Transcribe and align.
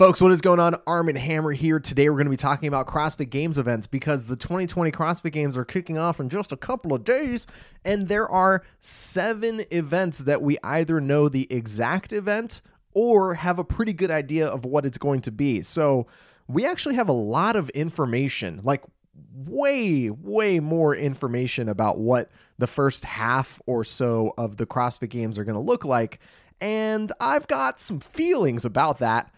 Folks, 0.00 0.18
what 0.22 0.32
is 0.32 0.40
going 0.40 0.60
on? 0.60 0.76
Armen 0.86 1.14
Hammer 1.14 1.52
here. 1.52 1.78
Today 1.78 2.08
we're 2.08 2.16
going 2.16 2.24
to 2.24 2.30
be 2.30 2.36
talking 2.38 2.68
about 2.68 2.86
CrossFit 2.86 3.28
Games 3.28 3.58
events 3.58 3.86
because 3.86 4.24
the 4.24 4.34
2020 4.34 4.90
CrossFit 4.90 5.30
Games 5.30 5.58
are 5.58 5.64
kicking 5.66 5.98
off 5.98 6.18
in 6.18 6.30
just 6.30 6.52
a 6.52 6.56
couple 6.56 6.94
of 6.94 7.04
days, 7.04 7.46
and 7.84 8.08
there 8.08 8.26
are 8.26 8.64
seven 8.80 9.62
events 9.70 10.20
that 10.20 10.40
we 10.40 10.56
either 10.64 11.02
know 11.02 11.28
the 11.28 11.46
exact 11.52 12.14
event 12.14 12.62
or 12.94 13.34
have 13.34 13.58
a 13.58 13.62
pretty 13.62 13.92
good 13.92 14.10
idea 14.10 14.46
of 14.46 14.64
what 14.64 14.86
it's 14.86 14.96
going 14.96 15.20
to 15.20 15.30
be. 15.30 15.60
So 15.60 16.06
we 16.48 16.64
actually 16.64 16.94
have 16.94 17.10
a 17.10 17.12
lot 17.12 17.54
of 17.54 17.68
information, 17.68 18.62
like 18.64 18.82
way, 19.34 20.08
way 20.08 20.60
more 20.60 20.96
information 20.96 21.68
about 21.68 21.98
what 21.98 22.30
the 22.56 22.66
first 22.66 23.04
half 23.04 23.60
or 23.66 23.84
so 23.84 24.32
of 24.38 24.56
the 24.56 24.64
CrossFit 24.64 25.10
Games 25.10 25.36
are 25.36 25.44
going 25.44 25.56
to 25.56 25.60
look 25.60 25.84
like. 25.84 26.20
And 26.58 27.12
I've 27.20 27.46
got 27.48 27.78
some 27.78 28.00
feelings 28.00 28.64
about 28.64 28.98
that 29.00 29.30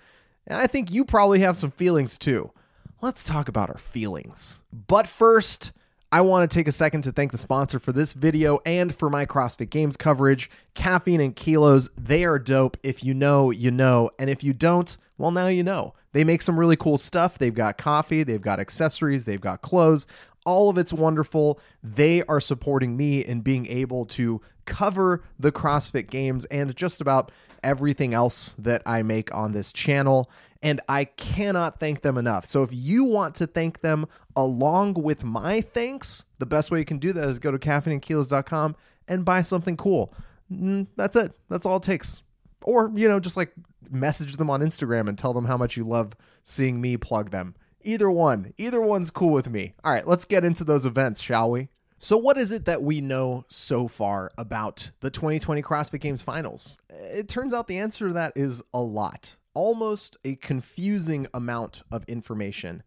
and 0.46 0.58
I 0.58 0.66
think 0.66 0.92
you 0.92 1.04
probably 1.04 1.40
have 1.40 1.56
some 1.56 1.70
feelings 1.70 2.18
too. 2.18 2.50
Let's 3.00 3.24
talk 3.24 3.48
about 3.48 3.68
our 3.68 3.78
feelings. 3.78 4.62
But 4.86 5.06
first, 5.06 5.72
I 6.12 6.20
want 6.20 6.48
to 6.48 6.54
take 6.54 6.68
a 6.68 6.72
second 6.72 7.02
to 7.02 7.12
thank 7.12 7.32
the 7.32 7.38
sponsor 7.38 7.78
for 7.78 7.90
this 7.90 8.12
video 8.12 8.60
and 8.66 8.94
for 8.94 9.08
my 9.08 9.24
CrossFit 9.24 9.70
Games 9.70 9.96
coverage, 9.96 10.50
Caffeine 10.74 11.20
and 11.20 11.34
Kilos. 11.34 11.88
They 11.96 12.24
are 12.24 12.38
dope. 12.38 12.76
If 12.82 13.02
you 13.02 13.14
know, 13.14 13.50
you 13.50 13.70
know. 13.70 14.10
And 14.18 14.28
if 14.28 14.44
you 14.44 14.52
don't, 14.52 14.96
well, 15.16 15.30
now 15.30 15.46
you 15.46 15.62
know. 15.62 15.94
They 16.12 16.24
make 16.24 16.42
some 16.42 16.58
really 16.58 16.76
cool 16.76 16.98
stuff. 16.98 17.38
They've 17.38 17.54
got 17.54 17.78
coffee, 17.78 18.22
they've 18.22 18.42
got 18.42 18.60
accessories, 18.60 19.24
they've 19.24 19.40
got 19.40 19.62
clothes. 19.62 20.06
All 20.44 20.68
of 20.68 20.76
it's 20.76 20.92
wonderful. 20.92 21.58
They 21.82 22.22
are 22.24 22.40
supporting 22.40 22.96
me 22.96 23.24
in 23.24 23.40
being 23.40 23.66
able 23.66 24.04
to 24.06 24.42
cover 24.66 25.24
the 25.38 25.52
CrossFit 25.52 26.10
Games 26.10 26.44
and 26.46 26.76
just 26.76 27.00
about 27.00 27.32
everything 27.62 28.14
else 28.14 28.54
that 28.58 28.82
I 28.86 29.02
make 29.02 29.34
on 29.34 29.52
this 29.52 29.72
channel. 29.72 30.30
And 30.62 30.80
I 30.88 31.04
cannot 31.04 31.80
thank 31.80 32.02
them 32.02 32.16
enough. 32.16 32.46
So 32.46 32.62
if 32.62 32.70
you 32.72 33.04
want 33.04 33.34
to 33.36 33.46
thank 33.46 33.80
them 33.80 34.06
along 34.36 34.94
with 34.94 35.24
my 35.24 35.60
thanks, 35.60 36.24
the 36.38 36.46
best 36.46 36.70
way 36.70 36.78
you 36.78 36.84
can 36.84 36.98
do 36.98 37.12
that 37.12 37.28
is 37.28 37.38
go 37.38 37.50
to 37.50 37.58
caffeineandkilos.com 37.58 38.76
and 39.08 39.24
buy 39.24 39.42
something 39.42 39.76
cool. 39.76 40.14
Mm, 40.52 40.86
that's 40.96 41.16
it. 41.16 41.32
That's 41.48 41.66
all 41.66 41.78
it 41.78 41.82
takes. 41.82 42.22
Or, 42.62 42.92
you 42.94 43.08
know, 43.08 43.18
just 43.18 43.36
like 43.36 43.52
message 43.90 44.36
them 44.36 44.50
on 44.50 44.60
Instagram 44.60 45.08
and 45.08 45.18
tell 45.18 45.32
them 45.32 45.46
how 45.46 45.56
much 45.56 45.76
you 45.76 45.84
love 45.84 46.14
seeing 46.44 46.80
me 46.80 46.96
plug 46.96 47.30
them. 47.30 47.54
Either 47.82 48.10
one. 48.10 48.54
Either 48.56 48.80
one's 48.80 49.10
cool 49.10 49.32
with 49.32 49.50
me. 49.50 49.74
All 49.82 49.92
right, 49.92 50.06
let's 50.06 50.24
get 50.24 50.44
into 50.44 50.62
those 50.62 50.86
events, 50.86 51.20
shall 51.20 51.50
we? 51.50 51.68
So, 52.02 52.16
what 52.16 52.36
is 52.36 52.50
it 52.50 52.64
that 52.64 52.82
we 52.82 53.00
know 53.00 53.44
so 53.46 53.86
far 53.86 54.32
about 54.36 54.90
the 54.98 55.08
2020 55.08 55.62
CrossFit 55.62 56.00
Games 56.00 56.20
finals? 56.20 56.76
It 56.90 57.28
turns 57.28 57.54
out 57.54 57.68
the 57.68 57.78
answer 57.78 58.08
to 58.08 58.14
that 58.14 58.32
is 58.34 58.60
a 58.74 58.80
lot, 58.80 59.36
almost 59.54 60.16
a 60.24 60.34
confusing 60.34 61.28
amount 61.32 61.84
of 61.92 62.02
information. 62.08 62.82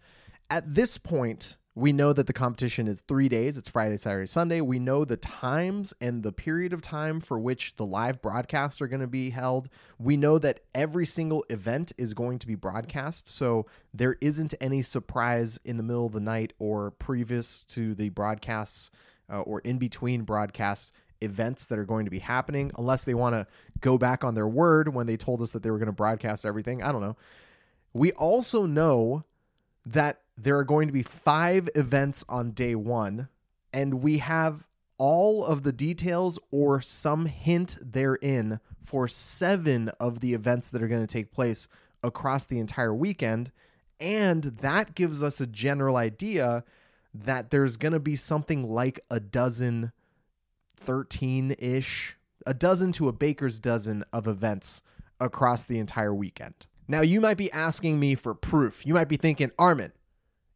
At 0.49 0.75
this 0.75 0.97
point, 0.97 1.55
we 1.75 1.91
know 1.91 2.13
that 2.13 2.25
the 2.25 2.33
competition 2.33 2.87
is 2.87 3.01
three 3.01 3.27
days. 3.27 3.57
It's 3.57 3.67
Friday, 3.67 3.97
Saturday, 3.97 4.27
Sunday. 4.27 4.61
We 4.61 4.79
know 4.79 5.03
the 5.03 5.17
times 5.17 5.93
and 5.99 6.23
the 6.23 6.31
period 6.31 6.71
of 6.71 6.81
time 6.81 7.19
for 7.19 7.37
which 7.37 7.75
the 7.75 7.85
live 7.85 8.21
broadcasts 8.21 8.81
are 8.81 8.87
going 8.87 9.01
to 9.01 9.07
be 9.07 9.29
held. 9.29 9.67
We 9.99 10.15
know 10.15 10.39
that 10.39 10.61
every 10.73 11.05
single 11.05 11.45
event 11.49 11.91
is 11.97 12.13
going 12.13 12.39
to 12.39 12.47
be 12.47 12.55
broadcast. 12.55 13.29
So 13.29 13.65
there 13.93 14.15
isn't 14.21 14.53
any 14.61 14.81
surprise 14.81 15.59
in 15.65 15.75
the 15.75 15.83
middle 15.83 16.05
of 16.05 16.13
the 16.13 16.21
night 16.21 16.53
or 16.59 16.91
previous 16.91 17.63
to 17.63 17.93
the 17.93 18.07
broadcasts 18.07 18.89
uh, 19.29 19.41
or 19.41 19.59
in 19.59 19.77
between 19.77 20.21
broadcasts 20.21 20.93
events 21.19 21.65
that 21.65 21.77
are 21.77 21.85
going 21.85 22.05
to 22.05 22.11
be 22.11 22.19
happening, 22.19 22.71
unless 22.77 23.03
they 23.03 23.13
want 23.13 23.33
to 23.33 23.47
go 23.81 23.97
back 23.97 24.23
on 24.23 24.33
their 24.35 24.47
word 24.47 24.93
when 24.93 25.07
they 25.07 25.17
told 25.17 25.41
us 25.41 25.51
that 25.51 25.63
they 25.63 25.71
were 25.71 25.77
going 25.77 25.87
to 25.87 25.93
broadcast 25.93 26.45
everything. 26.45 26.81
I 26.83 26.93
don't 26.93 27.01
know. 27.01 27.17
We 27.93 28.13
also 28.13 28.65
know 28.65 29.25
that 29.85 30.21
there 30.37 30.57
are 30.57 30.63
going 30.63 30.87
to 30.87 30.93
be 30.93 31.03
five 31.03 31.69
events 31.75 32.25
on 32.27 32.51
day 32.51 32.75
one, 32.75 33.29
and 33.71 34.01
we 34.01 34.19
have 34.19 34.63
all 34.97 35.45
of 35.45 35.63
the 35.63 35.73
details 35.73 36.39
or 36.51 36.81
some 36.81 37.25
hint 37.25 37.77
therein 37.81 38.59
for 38.81 39.07
seven 39.07 39.89
of 39.99 40.19
the 40.19 40.33
events 40.33 40.69
that 40.69 40.81
are 40.81 40.87
going 40.87 41.05
to 41.05 41.13
take 41.13 41.31
place 41.31 41.67
across 42.03 42.43
the 42.45 42.59
entire 42.59 42.93
weekend. 42.93 43.51
And 43.99 44.43
that 44.43 44.95
gives 44.95 45.23
us 45.23 45.41
a 45.41 45.47
general 45.47 45.97
idea 45.97 46.63
that 47.13 47.49
there's 47.49 47.77
going 47.77 47.93
to 47.93 47.99
be 47.99 48.15
something 48.15 48.69
like 48.69 48.99
a 49.09 49.19
dozen, 49.19 49.91
13 50.77 51.55
ish, 51.57 52.17
a 52.45 52.53
dozen 52.53 52.91
to 52.93 53.07
a 53.07 53.13
baker's 53.13 53.59
dozen 53.59 54.03
of 54.13 54.27
events 54.27 54.81
across 55.19 55.63
the 55.63 55.79
entire 55.79 56.13
weekend. 56.13 56.67
Now, 56.87 57.01
you 57.01 57.19
might 57.19 57.37
be 57.37 57.51
asking 57.51 57.99
me 57.99 58.15
for 58.15 58.35
proof. 58.35 58.85
You 58.85 58.93
might 58.93 59.07
be 59.07 59.17
thinking, 59.17 59.51
Armen, 59.57 59.91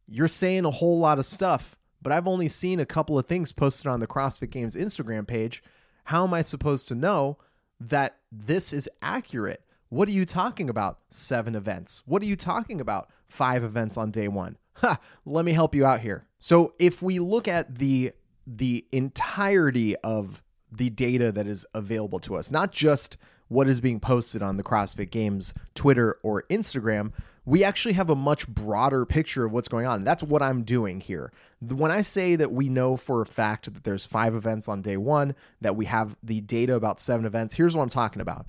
you're 0.09 0.28
saying 0.28 0.66
a 0.66 0.72
whole 0.72 1.00
lot 1.00 1.20
of 1.20 1.25
stuff, 1.25 1.75
but 2.02 2.12
I've 2.12 2.28
only 2.28 2.47
seen 2.47 2.80
a 2.80 2.86
couple 2.86 3.18
of 3.20 3.28
things 3.28 3.52
posted 3.52 3.88
on 3.88 4.00
the 4.00 4.08
CrossFit 4.08 4.50
Games 4.50 4.75
Instagram 4.75 5.28
page. 5.28 5.64
How 6.06 6.24
am 6.25 6.34
I 6.34 6.42
supposed 6.42 6.88
to 6.88 6.96
know 6.96 7.38
that 7.80 8.18
this 8.31 8.74
is 8.74 8.90
accurate? 9.02 9.64
What 9.90 10.08
are 10.08 10.14
you 10.14 10.25
talking 10.25 10.70
about? 10.70 11.00
Seven 11.09 11.56
events. 11.56 12.03
What 12.06 12.22
are 12.22 12.28
you 12.28 12.36
talking 12.36 12.81
about? 12.81 13.09
Five 13.28 13.64
events 13.64 13.97
on 13.97 14.12
day 14.12 14.28
one. 14.28 14.58
Ha, 14.75 15.00
let 15.25 15.46
me 15.46 15.52
help 15.52 15.75
you 15.75 15.86
out 15.86 16.00
here. 16.00 16.26
So 16.40 16.74
if 16.80 17.02
we 17.02 17.20
look 17.20 17.47
at 17.47 17.80
the 17.80 18.14
the 18.47 18.86
entirety 18.91 19.96
of 19.97 20.41
the 20.72 20.90
data 20.90 21.31
that 21.31 21.46
is 21.47 21.66
available 21.74 22.20
to 22.20 22.36
us, 22.36 22.50
not 22.50 22.72
just 22.72 23.18
what 23.50 23.68
is 23.68 23.81
being 23.81 24.00
posted 24.00 24.41
on 24.41 24.58
the 24.58 24.64
CrossFit 24.64 25.12
Games 25.12 25.53
Twitter 25.76 26.18
or 26.24 26.44
Instagram, 26.50 27.12
we 27.50 27.64
actually 27.64 27.96
have 27.96 28.12
a 28.12 28.16
much 28.16 28.48
broader 28.48 29.08
picture 29.08 29.44
of 29.44 29.52
what's 29.52 29.68
going 29.68 29.88
on. 29.88 30.04
That's 30.04 30.22
what 30.22 30.44
I'm 30.44 30.62
doing 30.62 31.02
here. 31.02 31.32
When 31.62 31.90
I 31.90 32.02
say 32.02 32.36
that 32.36 32.52
we 32.52 32.70
know 32.70 32.96
for 32.96 33.24
a 33.24 33.26
fact 33.26 33.74
that 33.74 33.84
there's 33.84 34.06
five 34.06 34.36
events 34.36 34.68
on 34.68 34.84
day 34.84 34.98
one, 34.98 35.34
that 35.59 35.76
we 35.76 35.86
have 35.86 36.16
the 36.22 36.42
data 36.42 36.76
about 36.76 37.00
seven 37.00 37.26
events, 37.26 37.56
here's 37.56 37.76
what 37.76 37.82
I'm 37.82 37.90
talking 37.90 38.22
about. 38.22 38.46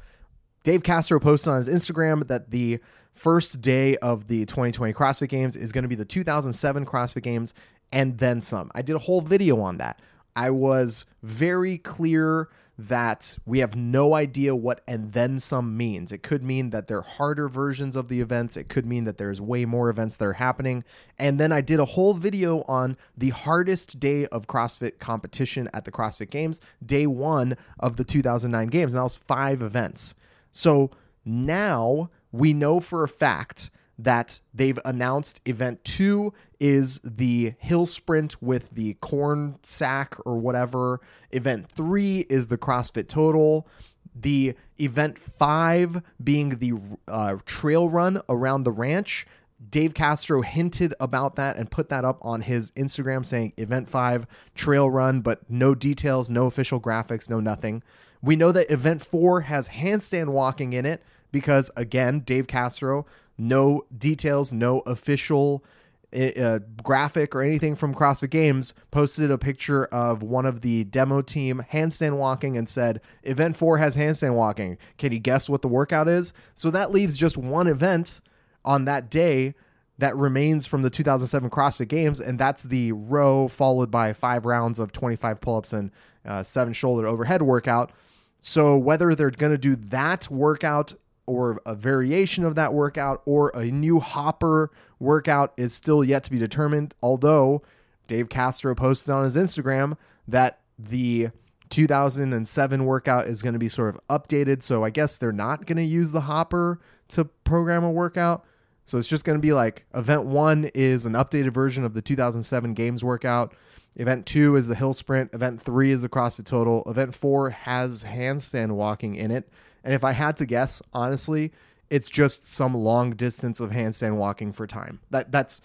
Dave 0.65 0.83
Castro 0.83 1.19
posted 1.19 1.51
on 1.51 1.57
his 1.57 1.69
Instagram 1.71 2.29
that 2.29 2.51
the 2.51 2.79
first 3.15 3.63
day 3.63 3.97
of 3.97 4.29
the 4.29 4.45
2020 4.45 4.93
CrossFit 4.93 5.31
Games 5.31 5.57
is 5.57 5.73
going 5.73 5.83
to 5.83 5.89
be 5.89 5.95
the 5.95 6.05
2007 6.05 6.85
CrossFit 6.85 7.23
Games 7.23 7.55
and 7.91 8.19
then 8.19 8.43
some. 8.43 8.71
I 8.75 8.83
did 8.83 8.97
a 8.97 9.01
whole 9.01 9.23
video 9.23 9.63
on 9.63 9.79
that. 9.79 9.99
I 10.37 10.51
was 10.51 11.07
very 11.23 11.79
clear 11.79 12.51
that 12.89 13.39
we 13.45 13.59
have 13.59 13.77
no 13.77 14.15
idea 14.15 14.55
what 14.57 14.81
and 14.87 15.13
then 15.13 15.39
some 15.39 15.77
means. 15.77 16.13
It 16.13 16.23
could 16.23 16.43
mean 16.43 16.71
that 16.71 16.87
they're 16.87 17.03
harder 17.03 17.49
versions 17.49 17.97
of 17.97 18.09
the 18.09 18.21
events. 18.21 18.57
It 18.57 18.69
could 18.69 18.87
mean 18.87 19.05
that 19.05 19.19
there's 19.19 19.41
way 19.41 19.65
more 19.65 19.91
events 19.91 20.17
that 20.17 20.25
are 20.25 20.33
happening. 20.35 20.85
And 21.19 21.39
then 21.39 21.53
I 21.53 21.61
did 21.61 21.79
a 21.79 21.85
whole 21.85 22.15
video 22.15 22.63
on 22.63 22.97
the 23.17 23.31
hardest 23.31 24.01
day 24.01 24.27
of 24.27 24.47
CrossFit 24.47 24.99
competition 24.99 25.69
at 25.75 25.85
the 25.85 25.93
CrossFit 25.93 26.31
Games, 26.31 26.61
day 26.85 27.07
one 27.07 27.57
of 27.79 27.97
the 27.97 28.05
2009 28.05 28.69
Games. 28.69 28.95
And 28.95 28.99
that 28.99 29.05
was 29.05 29.17
five 29.17 29.63
events. 29.63 30.15
So 30.51 30.91
now 31.25 32.11
we 32.33 32.53
know 32.53 32.81
for 32.81 33.05
a 33.05 33.09
fact 33.09 33.71
that 34.05 34.41
they've 34.55 34.79
announced 34.85 35.41
event 35.47 35.85
two 35.85 36.33
is 36.59 37.01
the 37.05 37.55
hill 37.59 37.87
sprint 37.87 38.41
with 38.43 38.71
the 38.71 38.95
corn 38.95 39.59
sack 39.63 40.17
or 40.25 40.37
whatever. 40.39 41.01
Event 41.31 41.69
three 41.69 42.21
is 42.29 42.47
the 42.47 42.59
CrossFit 42.59 43.09
total. 43.09 43.67
The 44.15 44.55
event 44.79 45.19
five 45.19 46.03
being 46.23 46.59
the 46.59 46.75
uh, 47.09 47.37
trail 47.47 47.89
run 47.89 48.21
around 48.29 48.65
the 48.65 48.73
ranch. 48.73 49.27
Dave 49.69 49.93
Castro 49.93 50.41
hinted 50.41 50.95
about 51.01 51.37
that 51.37 51.57
and 51.57 51.71
put 51.71 51.91
that 51.91 52.05
up 52.05 52.19
on 52.23 52.41
his 52.41 52.71
Instagram 52.73 53.25
saying 53.25 53.53
event 53.59 53.91
five 53.91 54.27
trail 54.55 54.91
run, 54.91 55.21
but 55.21 55.49
no 55.51 55.75
details, 55.75 56.31
no 56.31 56.47
official 56.47 56.81
graphics, 56.81 57.29
no 57.29 57.41
nothing. 57.41 57.83
We 58.23 58.37
know 58.37 58.53
that 58.53 58.71
event 58.71 59.05
four 59.05 59.43
has 59.43 59.69
handstand 59.69 60.29
walking 60.31 60.73
in 60.73 60.87
it 60.87 61.03
because, 61.33 61.71
again, 61.77 62.21
Dave 62.21 62.47
Castro, 62.47 63.07
no 63.39 63.85
details, 63.97 64.53
no 64.53 64.81
official 64.81 65.65
uh, 66.13 66.59
graphic 66.83 67.35
or 67.35 67.43
anything 67.43 67.77
from 67.77 67.95
CrossFit 67.95 68.31
Games, 68.31 68.75
posted 68.91 69.31
a 69.31 69.39
picture 69.39 69.85
of 69.87 70.23
one 70.23 70.45
of 70.47 70.61
the 70.61 70.85
demo 70.85 71.23
team 71.23 71.65
handstand 71.73 72.17
walking 72.17 72.57
and 72.57 72.69
said, 72.69 73.01
Event 73.23 73.57
4 73.57 73.79
has 73.79 73.97
handstand 73.97 74.35
walking. 74.35 74.77
Can 74.99 75.13
you 75.13 75.19
guess 75.19 75.49
what 75.49 75.63
the 75.63 75.69
workout 75.69 76.09
is? 76.09 76.33
So 76.55 76.71
that 76.73 76.91
leaves 76.91 77.17
just 77.17 77.37
one 77.37 77.69
event 77.69 78.21
on 78.65 78.85
that 78.87 79.11
day 79.11 79.55
that 79.99 80.17
remains 80.17 80.67
from 80.67 80.83
the 80.83 80.91
2007 80.91 81.51
CrossFit 81.51 81.89
Games, 81.89 82.21
and 82.21 82.39
that's 82.39 82.65
the 82.65 82.93
row 82.93 83.49
followed 83.49 83.91
by 83.91 84.13
five 84.13 84.47
rounds 84.47 84.79
of 84.79 84.93
25 84.93 85.41
pull 85.41 85.57
ups 85.57 85.73
and 85.73 85.91
uh, 86.25 86.43
seven 86.43 86.73
shoulder 86.73 87.07
overhead 87.07 87.43
workout. 87.43 87.93
So 88.41 88.77
whether 88.77 89.15
they're 89.15 89.31
going 89.31 89.53
to 89.53 89.59
do 89.59 89.77
that 89.77 90.29
workout 90.31 90.95
or 91.31 91.61
a 91.65 91.77
variation 91.77 92.45
of 92.45 92.57
that 92.57 92.75
workout 92.75 93.23
or 93.25 93.51
a 93.51 93.67
new 93.67 94.01
hopper 94.01 94.71
workout 94.99 95.53
is 95.57 95.73
still 95.73 96.03
yet 96.03 96.25
to 96.25 96.31
be 96.31 96.39
determined. 96.39 96.93
Although 97.03 97.63
Dave 98.09 98.29
Castro 98.29 98.75
posted 98.75 99.15
on 99.15 99.23
his 99.23 99.37
Instagram 99.37 99.97
that 100.27 100.59
the 100.77 101.29
2007 101.69 102.85
workout 102.85 103.29
is 103.29 103.43
going 103.43 103.53
to 103.53 103.59
be 103.61 103.69
sort 103.69 103.95
of 103.95 104.01
updated. 104.09 104.65
So 104.65 104.85
I 104.85 104.91
guess 104.91 105.19
they're 105.19 105.31
not 105.31 105.67
going 105.67 105.77
to 105.77 105.85
use 105.85 106.11
the 106.11 106.23
hopper 106.23 106.81
to 107.09 107.25
program 107.25 107.85
a 107.85 107.91
workout. 107.91 108.45
So 108.85 108.99
it's 108.99 109.07
just 109.07 109.25
going 109.25 109.39
to 109.39 109.43
be 109.43 109.53
like 109.53 109.87
event 109.95 110.25
one 110.25 110.65
is 110.75 111.07
an 111.07 111.13
updated 111.13 111.53
version 111.53 111.85
of 111.85 111.95
the 111.95 112.03
2007 112.03 112.75
games 112.75 113.05
workout. 113.05 113.55
Event 113.97 114.27
two 114.27 114.57
is 114.57 114.67
the 114.67 114.75
hill 114.75 114.95
sprint. 114.95 115.33
Event 115.33 115.63
three 115.63 115.93
is 115.93 116.03
the 116.03 116.09
CrossFit 116.09 116.45
Total. 116.45 116.83
Event 116.87 117.15
four 117.15 117.51
has 117.51 118.03
handstand 118.03 118.73
walking 118.73 119.15
in 119.15 119.31
it. 119.31 119.49
And 119.85 119.95
if 119.95 120.05
I 120.05 120.13
had 120.13 120.37
to 120.39 120.47
guess, 120.47 120.83
honestly, 120.93 121.53
it's 121.89 122.09
just 122.09 122.47
some 122.47 122.75
long 122.75 123.11
distance 123.11 123.61
of 123.61 123.71
handstand 123.71 124.17
walking 124.17 124.53
for 124.53 124.67
time. 124.67 125.01
That 125.11 125.33
that's 125.33 125.61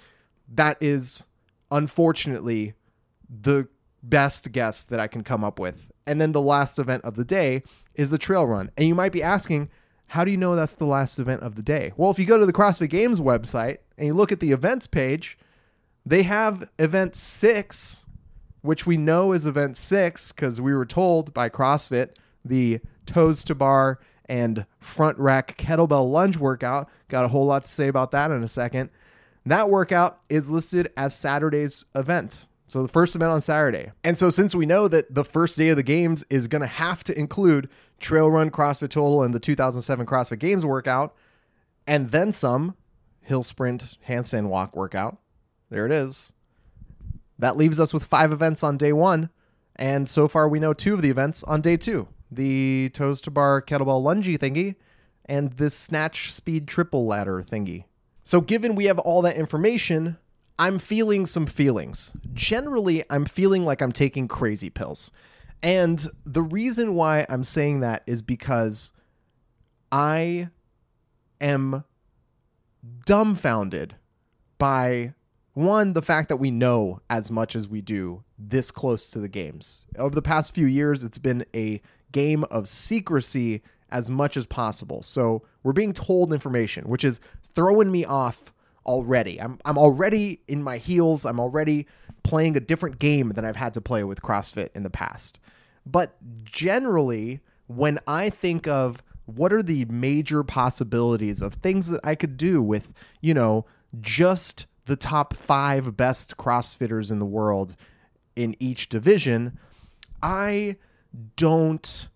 that 0.53 0.77
is 0.81 1.27
unfortunately 1.71 2.73
the 3.29 3.67
best 4.03 4.51
guess 4.51 4.83
that 4.83 5.00
I 5.00 5.07
can 5.07 5.23
come 5.23 5.44
up 5.44 5.59
with. 5.59 5.91
And 6.06 6.21
then 6.21 6.31
the 6.31 6.41
last 6.41 6.79
event 6.79 7.03
of 7.03 7.15
the 7.15 7.25
day 7.25 7.63
is 7.95 8.09
the 8.09 8.17
trail 8.17 8.45
run. 8.45 8.69
And 8.77 8.88
you 8.88 8.95
might 8.95 9.12
be 9.12 9.23
asking, 9.23 9.69
how 10.07 10.23
do 10.23 10.31
you 10.31 10.38
know 10.38 10.56
that's 10.56 10.75
the 10.75 10.85
last 10.85 11.18
event 11.18 11.41
of 11.41 11.56
the 11.56 11.63
day? 11.63 11.94
Well, 11.97 12.11
if 12.11 12.19
you 12.19 12.25
go 12.25 12.38
to 12.38 12.45
the 12.45 12.53
CrossFit 12.53 12.89
Games 12.89 13.19
website 13.19 13.79
and 13.97 14.07
you 14.07 14.13
look 14.13 14.31
at 14.31 14.39
the 14.39 14.51
events 14.51 14.85
page, 14.85 15.38
they 16.06 16.23
have 16.23 16.69
event 16.77 17.15
six, 17.15 18.06
which 18.61 18.85
we 18.85 18.97
know 18.97 19.31
is 19.31 19.45
event 19.45 19.77
six 19.77 20.31
because 20.31 20.61
we 20.61 20.75
were 20.75 20.85
told 20.85 21.33
by 21.33 21.50
CrossFit 21.50 22.15
the 22.44 22.79
toes 23.06 23.44
to 23.46 23.56
bar 23.56 24.00
and 24.28 24.66
front 24.80 25.18
rack 25.19 25.57
kettlebell 25.57 26.12
lunge 26.12 26.38
workout. 26.38 26.90
Got 27.10 27.25
a 27.25 27.30
whole 27.30 27.46
lot 27.46 27.63
to 27.63 27.69
say 27.69 27.88
about 27.88 28.12
that 28.12 28.31
in 28.31 28.44
a 28.44 28.48
second. 28.48 28.90
That 29.46 29.69
workout 29.69 30.19
is 30.30 30.50
listed 30.50 30.92
as 30.98 31.16
Saturday's 31.16 31.86
event. 31.94 32.48
So 32.68 32.81
the 32.81 32.90
first 32.90 33.16
event 33.16 33.31
on 33.31 33.42
Saturday. 33.42 33.92
And 34.04 34.18
so 34.18 34.31
since 34.31 34.56
we 34.56 34.66
know 34.66 34.88
that 34.88 35.13
the 35.13 35.24
first 35.24 35.57
day 35.57 35.69
of 35.69 35.78
the 35.78 35.84
games 35.84 36.25
is 36.31 36.48
going 36.48 36.63
to 36.63 36.68
have 36.68 37.04
to 37.04 37.18
include 37.18 37.69
Trail 38.00 38.31
Run 38.31 38.50
CrossFit 38.50 38.90
Total 38.90 39.22
and 39.22 39.34
the 39.34 39.40
2007 39.40 40.06
CrossFit 40.06 40.40
Games 40.40 40.66
workout 40.66 41.16
and 41.86 42.10
then 42.10 42.34
some 42.34 42.75
hill 43.22 43.44
sprint 43.44 43.98
handstand 44.07 44.48
walk 44.48 44.75
workout. 44.75 45.18
There 45.69 45.86
it 45.86 45.92
is. 45.92 46.34
That 47.38 47.56
leaves 47.57 47.80
us 47.80 47.94
with 47.94 48.04
5 48.04 48.31
events 48.31 48.63
on 48.63 48.78
day 48.78 48.92
1 48.92 49.30
and 49.75 50.10
so 50.10 50.28
far 50.28 50.50
we 50.50 50.60
know 50.60 50.74
2 50.74 50.96
of 50.96 51.04
the 51.04 51.12
events 51.12 51.44
on 51.44 51.62
day 51.62 51.78
2. 51.78 52.07
The 52.31 52.89
toes 52.94 53.22
to 53.22 53.31
bar 53.31 53.62
kettlebell 53.62 54.04
lungy 54.04 54.38
thingy 54.38 54.75
and 55.25 55.54
this 55.54 55.74
snatch 55.74 56.31
speed 56.31 56.68
triple 56.68 57.06
ladder 57.06 57.44
thingy. 57.44 57.86
So 58.24 58.42
given 58.42 58.75
we 58.75 58.86
have 58.86 59.00
all 59.00 59.22
that 59.24 59.36
information, 59.38 60.18
I'm 60.57 60.80
feeling 60.80 61.25
some 61.25 61.45
feelings. 61.45 62.16
Generally, 62.33 63.04
I'm 63.10 63.25
feeling 63.25 63.66
like 63.66 63.81
I'm 63.81 63.92
taking 63.92 64.27
crazy 64.27 64.69
pills. 64.69 65.12
And 65.62 66.07
the 66.25 66.42
reason 66.42 66.94
why 66.94 67.25
I'm 67.30 67.44
saying 67.44 67.81
that 67.81 68.04
is 68.06 68.22
because 68.22 68.92
I 69.92 70.50
am 71.42 71.83
dumbfounded 73.06 73.95
by 74.57 75.13
one, 75.56 75.94
the 75.94 76.02
fact 76.02 76.30
that 76.30 76.36
we 76.36 76.52
know 76.52 77.00
as 77.10 77.31
much 77.31 77.56
as 77.56 77.68
we 77.68 77.81
do 77.81 78.24
this 78.38 78.72
close 78.72 79.10
to 79.12 79.19
the 79.19 79.30
games. 79.30 79.86
Over 79.98 80.13
the 80.13 80.22
past 80.22 80.54
few 80.54 80.68
years, 80.68 81.04
it's 81.04 81.18
been 81.18 81.46
a 81.56 81.81
game 82.12 82.44
of 82.52 82.68
secrecy 82.68 83.63
as 83.90 84.10
much 84.10 84.36
as 84.36 84.46
possible. 84.46 85.02
So 85.02 85.44
we're 85.63 85.72
being 85.72 85.94
told 85.94 86.34
information, 86.34 86.90
which 86.90 87.06
is 87.06 87.22
throwing 87.54 87.90
me 87.90 88.04
off 88.04 88.52
already. 88.86 89.42
I'm 89.42 89.57
I'm 89.63 89.78
already 89.78 90.42
in 90.50 90.62
my 90.62 90.78
heels. 90.78 91.25
I'm 91.25 91.40
already 91.40 91.88
playing 92.24 92.57
a 92.57 92.60
different 92.60 93.00
game 93.00 93.30
than 93.30 93.46
I've 93.46 93.56
had 93.56 93.74
to 93.75 93.81
play 93.81 94.04
with 94.04 94.22
CrossFit 94.22 94.69
in 94.75 94.84
the 94.84 94.90
past. 94.90 95.40
But 95.86 96.18
generally, 96.44 97.40
when 97.68 98.00
I 98.07 98.30
think 98.30 98.68
of 98.68 99.02
what 99.25 99.54
are 99.54 99.63
the 99.63 99.86
major 99.86 100.44
possibilities 100.44 101.42
of 101.42 101.54
things 101.56 101.88
that 101.88 102.02
I 102.04 102.16
could 102.16 102.36
do 102.36 102.62
with, 102.62 102.92
you 103.22 103.34
know, 103.34 103.66
just 104.02 104.66
the 104.85 104.95
top 104.95 105.35
5 105.35 105.97
best 105.97 106.37
CrossFitters 106.37 107.11
in 107.11 107.19
the 107.19 107.25
world 107.25 107.75
in 108.35 108.55
each 108.59 108.89
division, 108.89 109.57
I 110.21 110.77
don't 111.35 112.09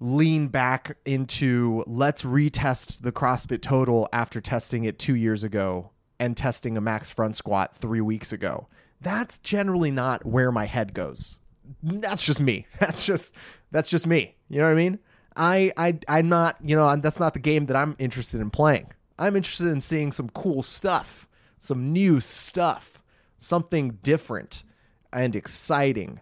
lean 0.00 0.48
back 0.48 0.96
into 1.04 1.82
let's 1.86 2.22
retest 2.22 3.02
the 3.02 3.12
CrossFit 3.12 3.62
total 3.62 4.08
after 4.12 4.40
testing 4.40 4.84
it 4.84 4.98
two 4.98 5.16
years 5.16 5.42
ago 5.42 5.90
and 6.20 6.36
testing 6.36 6.76
a 6.76 6.80
max 6.80 7.10
front 7.10 7.36
squat 7.36 7.74
three 7.76 8.00
weeks 8.00 8.32
ago. 8.32 8.68
That's 9.00 9.38
generally 9.38 9.90
not 9.90 10.24
where 10.24 10.52
my 10.52 10.66
head 10.66 10.94
goes. 10.94 11.40
That's 11.82 12.22
just 12.22 12.40
me. 12.40 12.66
That's 12.78 13.04
just 13.04 13.34
that's 13.70 13.90
just 13.90 14.06
me. 14.06 14.34
You 14.48 14.58
know 14.58 14.64
what 14.64 14.70
I 14.70 14.74
mean? 14.74 14.98
I 15.36 15.72
I 15.76 15.98
I'm 16.08 16.28
not 16.28 16.56
you 16.64 16.74
know 16.74 16.96
that's 16.96 17.20
not 17.20 17.34
the 17.34 17.38
game 17.38 17.66
that 17.66 17.76
I'm 17.76 17.94
interested 17.98 18.40
in 18.40 18.50
playing. 18.50 18.90
I'm 19.18 19.36
interested 19.36 19.68
in 19.68 19.80
seeing 19.80 20.10
some 20.10 20.30
cool 20.30 20.62
stuff, 20.62 21.27
some 21.58 21.92
new 21.92 22.20
stuff, 22.20 23.00
something 23.38 23.98
different 24.02 24.64
and 25.12 25.34
exciting, 25.34 26.20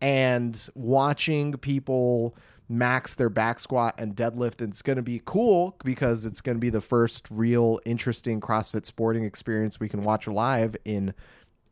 and 0.00 0.68
watching 0.74 1.52
people 1.54 2.36
max 2.68 3.14
their 3.14 3.28
back 3.28 3.60
squat 3.60 3.94
and 3.98 4.16
deadlift. 4.16 4.60
And 4.60 4.70
it's 4.70 4.82
going 4.82 4.96
to 4.96 5.02
be 5.02 5.20
cool 5.24 5.76
because 5.84 6.26
it's 6.26 6.40
going 6.40 6.56
to 6.56 6.60
be 6.60 6.70
the 6.70 6.80
first 6.80 7.30
real 7.30 7.80
interesting 7.84 8.40
CrossFit 8.40 8.86
sporting 8.86 9.24
experience 9.24 9.78
we 9.78 9.88
can 9.88 10.02
watch 10.02 10.26
live 10.26 10.76
in 10.84 11.14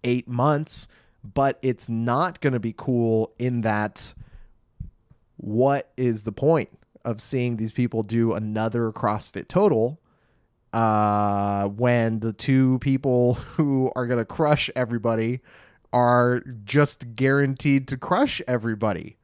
eight 0.04 0.28
months. 0.28 0.88
But 1.34 1.58
it's 1.62 1.88
not 1.88 2.40
going 2.40 2.52
to 2.52 2.60
be 2.60 2.74
cool 2.76 3.32
in 3.38 3.60
that 3.62 4.12
what 5.36 5.90
is 5.96 6.24
the 6.24 6.32
point 6.32 6.68
of 7.04 7.20
seeing 7.20 7.56
these 7.56 7.72
people 7.72 8.02
do 8.02 8.32
another 8.32 8.92
CrossFit 8.92 9.48
total 9.48 10.00
uh, 10.72 11.68
when 11.68 12.20
the 12.20 12.32
two 12.32 12.78
people 12.80 13.34
who 13.56 13.90
are 13.94 14.06
going 14.06 14.18
to 14.18 14.24
crush 14.24 14.70
everybody 14.74 15.40
are 15.92 16.42
just 16.64 17.14
guaranteed 17.14 17.88
to 17.88 17.96
crush 17.96 18.40
everybody? 18.48 19.16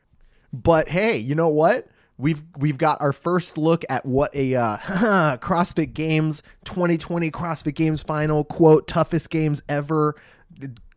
But 0.53 0.89
hey, 0.89 1.17
you 1.17 1.35
know 1.35 1.49
what? 1.49 1.89
We've 2.17 2.43
we've 2.57 2.79
got 2.79 3.01
our 3.01 3.13
first 3.13 3.57
look 3.57 3.85
at 3.89 4.05
what 4.05 4.35
a 4.35 4.57
uh, 4.57 4.77
CrossFit 5.39 5.95
Games 5.95 6.43
2020 6.65 7.31
CrossFit 7.31 7.75
Games 7.75 8.03
final 8.03 8.45
quote 8.45 8.89
toughest 8.89 9.31
games 9.31 9.63
ever 9.69 10.17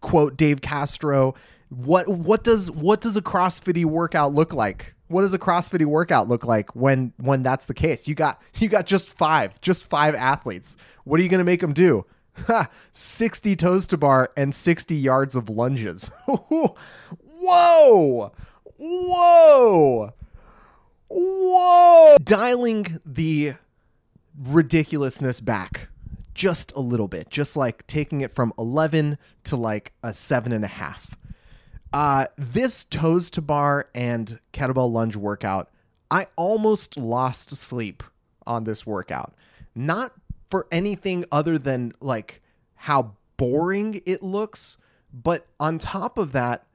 quote 0.02 0.36
Dave 0.36 0.62
Castro. 0.62 1.36
What 1.70 2.08
what 2.08 2.44
does 2.44 2.72
what 2.72 3.02
does 3.02 3.16
a 3.16 3.22
CrossFitty 3.22 3.86
workout 3.86 4.34
look 4.34 4.54
like? 4.54 4.96
What 5.12 5.22
does 5.22 5.34
a 5.34 5.40
CrossFit 5.40 5.84
workout 5.86 6.28
look 6.28 6.46
like 6.46 6.76
when 6.76 7.14
when 7.18 7.44
that's 7.44 7.66
the 7.66 7.74
case? 7.74 8.08
You 8.08 8.16
got 8.16 8.42
you 8.58 8.70
got 8.70 8.86
just 8.86 9.10
five, 9.10 9.60
just 9.62 9.84
five 9.84 10.16
athletes. 10.16 10.78
What 11.04 11.20
are 11.20 11.24
you 11.24 11.30
going 11.30 11.40
to 11.40 11.46
make 11.46 11.62
them 11.62 11.74
do? 11.74 12.06
60 12.94 13.56
toes 13.56 13.86
to 13.88 13.98
bar 13.98 14.32
and 14.38 14.56
60 14.56 14.96
yards 14.96 15.36
of 15.36 15.50
lunges. 15.50 16.10
Whoa! 16.26 18.32
Whoa! 18.78 20.14
Whoa! 21.10 22.18
Dialing 22.24 23.00
the 23.06 23.56
ridiculousness 24.42 25.42
back 25.42 25.90
just 26.34 26.72
a 26.76 26.80
little 26.80 27.08
bit, 27.08 27.30
just 27.30 27.58
like 27.58 27.86
taking 27.88 28.22
it 28.22 28.32
from 28.32 28.54
11 28.58 29.18
to 29.44 29.56
like 29.56 29.94
a 30.04 30.14
seven 30.14 30.54
and 30.54 30.64
a 30.64 30.70
half. 30.70 31.16
Uh, 31.94 32.28
this 32.38 32.86
toes 32.86 33.30
to 33.32 33.42
bar 33.42 33.90
and 33.94 34.40
kettlebell 34.54 34.92
lunge 34.92 35.16
workout, 35.16 35.70
I 36.10 36.28
almost 36.36 36.98
lost 36.98 37.56
sleep 37.56 38.04
on 38.48 38.64
this 38.64 38.86
workout. 38.86 39.34
Not 39.76 40.14
for 40.50 40.68
anything 40.72 41.26
other 41.32 41.58
than 41.58 41.94
like 42.00 42.42
how 42.76 43.14
boring 43.38 44.02
it 44.06 44.24
looks, 44.24 44.78
but 45.14 45.48
on 45.60 45.80
top 45.80 46.18
of 46.18 46.32
that, 46.32 46.66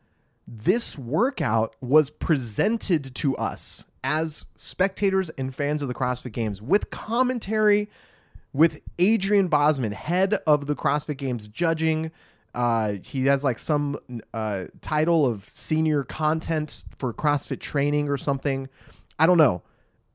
this 0.47 0.97
workout 0.97 1.75
was 1.81 2.11
presented 2.11 3.15
to 3.17 3.37
us 3.37 3.87
as 4.05 4.45
spectators 4.57 5.31
and 5.31 5.55
fans 5.55 5.83
of 5.83 5.89
the 5.89 5.95
CrossFit 5.95 6.33
Games 6.33 6.63
with 6.63 6.91
commentary 6.91 7.91
with 8.53 8.81
Adrian 8.99 9.49
Bozman, 9.49 9.93
head 9.93 10.35
of 10.47 10.67
the 10.67 10.77
CrossFit 10.77 11.19
Games 11.19 11.49
judging. 11.49 12.11
Uh, 12.57 12.95
he 13.05 13.27
has 13.27 13.45
like 13.45 13.59
some 13.59 13.99
uh, 14.33 14.65
title 14.81 15.27
of 15.27 15.47
senior 15.49 16.03
content 16.03 16.85
for 16.97 17.13
CrossFit 17.13 17.61
training 17.61 18.09
or 18.09 18.17
something. 18.17 18.69
I 19.19 19.27
don't 19.27 19.39
know. 19.39 19.63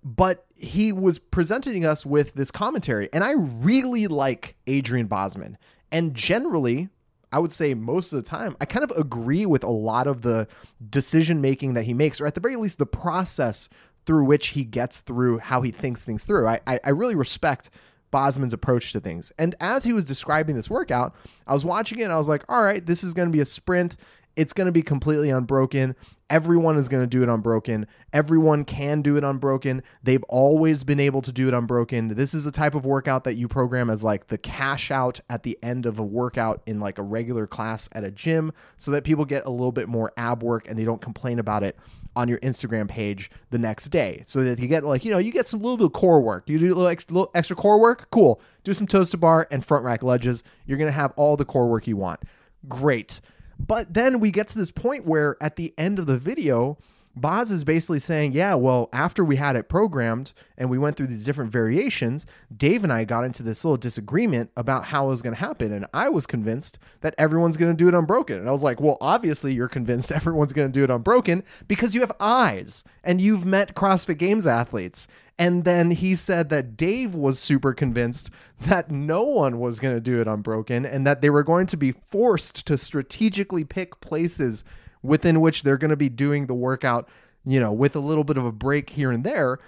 But 0.03 0.47
he 0.55 0.91
was 0.91 1.19
presenting 1.19 1.85
us 1.85 2.03
with 2.03 2.33
this 2.33 2.49
commentary, 2.49 3.07
and 3.13 3.23
I 3.23 3.33
really 3.33 4.07
like 4.07 4.55
Adrian 4.65 5.05
Bozman. 5.05 5.59
And 5.91 6.15
generally, 6.15 6.89
I 7.31 7.37
would 7.37 7.51
say 7.51 7.75
most 7.75 8.11
of 8.11 8.17
the 8.17 8.27
time, 8.27 8.57
I 8.59 8.65
kind 8.65 8.83
of 8.83 8.97
agree 8.97 9.45
with 9.45 9.63
a 9.63 9.69
lot 9.69 10.07
of 10.07 10.23
the 10.23 10.47
decision 10.89 11.39
making 11.39 11.75
that 11.75 11.83
he 11.83 11.93
makes, 11.93 12.19
or 12.19 12.25
at 12.25 12.33
the 12.33 12.41
very 12.41 12.55
least, 12.55 12.79
the 12.79 12.87
process 12.87 13.69
through 14.07 14.23
which 14.23 14.47
he 14.47 14.63
gets 14.63 15.01
through 15.01 15.37
how 15.37 15.61
he 15.61 15.69
thinks 15.69 16.03
things 16.03 16.23
through. 16.23 16.47
I, 16.47 16.59
I, 16.65 16.79
I 16.83 16.89
really 16.89 17.13
respect 17.13 17.69
Bozman's 18.11 18.53
approach 18.53 18.91
to 18.93 18.99
things. 18.99 19.31
And 19.37 19.55
as 19.59 19.83
he 19.83 19.93
was 19.93 20.05
describing 20.05 20.55
this 20.55 20.69
workout, 20.69 21.15
I 21.47 21.53
was 21.53 21.65
watching 21.65 21.99
it 21.99 22.03
and 22.03 22.13
I 22.13 22.17
was 22.17 22.27
like, 22.29 22.43
all 22.49 22.63
right, 22.63 22.85
this 22.85 23.03
is 23.03 23.13
going 23.13 23.27
to 23.27 23.31
be 23.31 23.41
a 23.41 23.45
sprint. 23.45 23.95
It's 24.35 24.53
going 24.53 24.65
to 24.65 24.71
be 24.71 24.81
completely 24.81 25.29
unbroken. 25.29 25.95
Everyone 26.29 26.77
is 26.77 26.87
going 26.87 27.03
to 27.03 27.07
do 27.07 27.21
it 27.21 27.27
unbroken. 27.27 27.85
Everyone 28.13 28.63
can 28.63 29.01
do 29.01 29.17
it 29.17 29.23
unbroken. 29.25 29.83
They've 30.03 30.23
always 30.29 30.85
been 30.85 31.01
able 31.01 31.21
to 31.23 31.33
do 31.33 31.49
it 31.49 31.53
unbroken. 31.53 32.15
This 32.15 32.33
is 32.33 32.45
the 32.45 32.51
type 32.51 32.73
of 32.73 32.85
workout 32.85 33.25
that 33.25 33.33
you 33.33 33.49
program 33.49 33.89
as 33.89 34.05
like 34.05 34.27
the 34.27 34.37
cash 34.37 34.89
out 34.89 35.19
at 35.29 35.43
the 35.43 35.59
end 35.61 35.85
of 35.85 35.99
a 35.99 36.03
workout 36.03 36.61
in 36.65 36.79
like 36.79 36.97
a 36.97 37.03
regular 37.03 37.45
class 37.45 37.89
at 37.91 38.05
a 38.05 38.11
gym 38.11 38.53
so 38.77 38.91
that 38.91 39.03
people 39.03 39.25
get 39.25 39.45
a 39.45 39.49
little 39.49 39.73
bit 39.73 39.89
more 39.89 40.13
ab 40.15 40.43
work 40.43 40.69
and 40.69 40.79
they 40.79 40.85
don't 40.85 41.01
complain 41.01 41.37
about 41.37 41.63
it 41.63 41.77
on 42.15 42.27
your 42.27 42.39
Instagram 42.39 42.87
page 42.87 43.31
the 43.49 43.57
next 43.57 43.85
day 43.85 44.23
so 44.25 44.43
that 44.43 44.59
you 44.59 44.67
get 44.67 44.83
like, 44.83 45.05
you 45.05 45.11
know, 45.11 45.17
you 45.17 45.31
get 45.31 45.47
some 45.47 45.61
little 45.61 45.77
bit 45.77 45.85
of 45.85 45.93
core 45.93 46.21
work. 46.21 46.47
You 46.47 46.59
do 46.59 46.65
a 46.65 46.69
little 46.69 46.87
extra, 46.87 47.13
little 47.13 47.31
extra 47.33 47.55
core 47.55 47.79
work. 47.79 48.09
Cool. 48.11 48.41
Do 48.63 48.73
some 48.73 48.87
toes 48.87 49.09
to 49.11 49.17
bar 49.17 49.47
and 49.51 49.63
front 49.63 49.85
rack 49.85 50.03
ledges. 50.03 50.43
You're 50.65 50.77
going 50.77 50.89
to 50.89 50.91
have 50.91 51.13
all 51.15 51.37
the 51.37 51.45
core 51.45 51.67
work 51.67 51.87
you 51.87 51.97
want. 51.97 52.21
Great. 52.67 53.21
But 53.57 53.93
then 53.93 54.19
we 54.19 54.31
get 54.31 54.47
to 54.49 54.57
this 54.57 54.71
point 54.71 55.05
where 55.05 55.37
at 55.41 55.55
the 55.55 55.73
end 55.77 55.99
of 55.99 56.07
the 56.07 56.17
video, 56.17 56.77
Boz 57.15 57.51
is 57.51 57.63
basically 57.63 57.99
saying, 57.99 58.31
yeah, 58.33 58.53
well, 58.55 58.89
after 58.93 59.23
we 59.23 59.35
had 59.35 59.55
it 59.55 59.67
programmed 59.67 60.33
and 60.57 60.69
we 60.69 60.77
went 60.77 60.95
through 60.95 61.07
these 61.07 61.25
different 61.25 61.51
variations, 61.51 62.25
Dave 62.55 62.83
and 62.83 62.93
I 62.93 63.03
got 63.03 63.25
into 63.25 63.43
this 63.43 63.65
little 63.65 63.77
disagreement 63.77 64.49
about 64.55 64.85
how 64.85 65.07
it 65.07 65.09
was 65.09 65.21
going 65.21 65.35
to 65.35 65.39
happen. 65.39 65.73
And 65.73 65.85
I 65.93 66.09
was 66.09 66.25
convinced 66.25 66.79
that 67.01 67.15
everyone's 67.17 67.57
going 67.57 67.71
to 67.71 67.77
do 67.77 67.87
it 67.87 67.93
unbroken. 67.93 68.39
And 68.39 68.47
I 68.47 68.51
was 68.51 68.63
like, 68.63 68.79
well, 68.79 68.97
obviously 69.01 69.53
you're 69.53 69.67
convinced 69.67 70.11
everyone's 70.11 70.53
going 70.53 70.71
to 70.71 70.79
do 70.79 70.83
it 70.83 70.89
unbroken 70.89 71.43
because 71.67 71.93
you 71.93 72.01
have 72.01 72.13
eyes 72.19 72.83
and 73.03 73.19
you've 73.19 73.45
met 73.45 73.75
CrossFit 73.75 74.17
Games 74.17 74.47
athletes. 74.47 75.07
And 75.37 75.65
then 75.65 75.91
he 75.91 76.13
said 76.13 76.49
that 76.49 76.77
Dave 76.77 77.15
was 77.15 77.39
super 77.39 77.73
convinced 77.73 78.29
that 78.59 78.91
no 78.91 79.23
one 79.23 79.59
was 79.59 79.79
going 79.79 79.95
to 79.95 80.01
do 80.01 80.21
it 80.21 80.27
unbroken 80.27 80.85
and 80.85 81.05
that 81.07 81.21
they 81.21 81.31
were 81.31 81.43
going 81.43 81.65
to 81.67 81.77
be 81.77 81.93
forced 81.93 82.67
to 82.67 82.77
strategically 82.77 83.63
pick 83.63 83.99
places 84.01 84.63
within 85.01 85.41
which 85.41 85.63
they're 85.63 85.77
going 85.77 85.89
to 85.89 85.97
be 85.97 86.09
doing 86.09 86.47
the 86.47 86.53
workout, 86.53 87.09
you 87.45 87.59
know, 87.59 87.71
with 87.71 87.95
a 87.95 87.99
little 87.99 88.23
bit 88.23 88.37
of 88.37 88.45
a 88.45 88.51
break 88.51 88.91
here 88.91 89.11
and 89.11 89.23
there. 89.23 89.59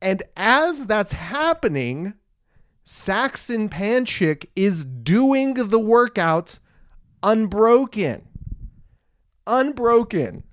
And 0.00 0.22
as 0.36 0.86
that's 0.86 1.12
happening, 1.12 2.14
Saxon 2.84 3.68
Panchik 3.68 4.46
is 4.54 4.84
doing 4.84 5.54
the 5.54 5.78
workout 5.78 6.58
unbroken. 7.22 8.28
Unbroken. 9.46 10.44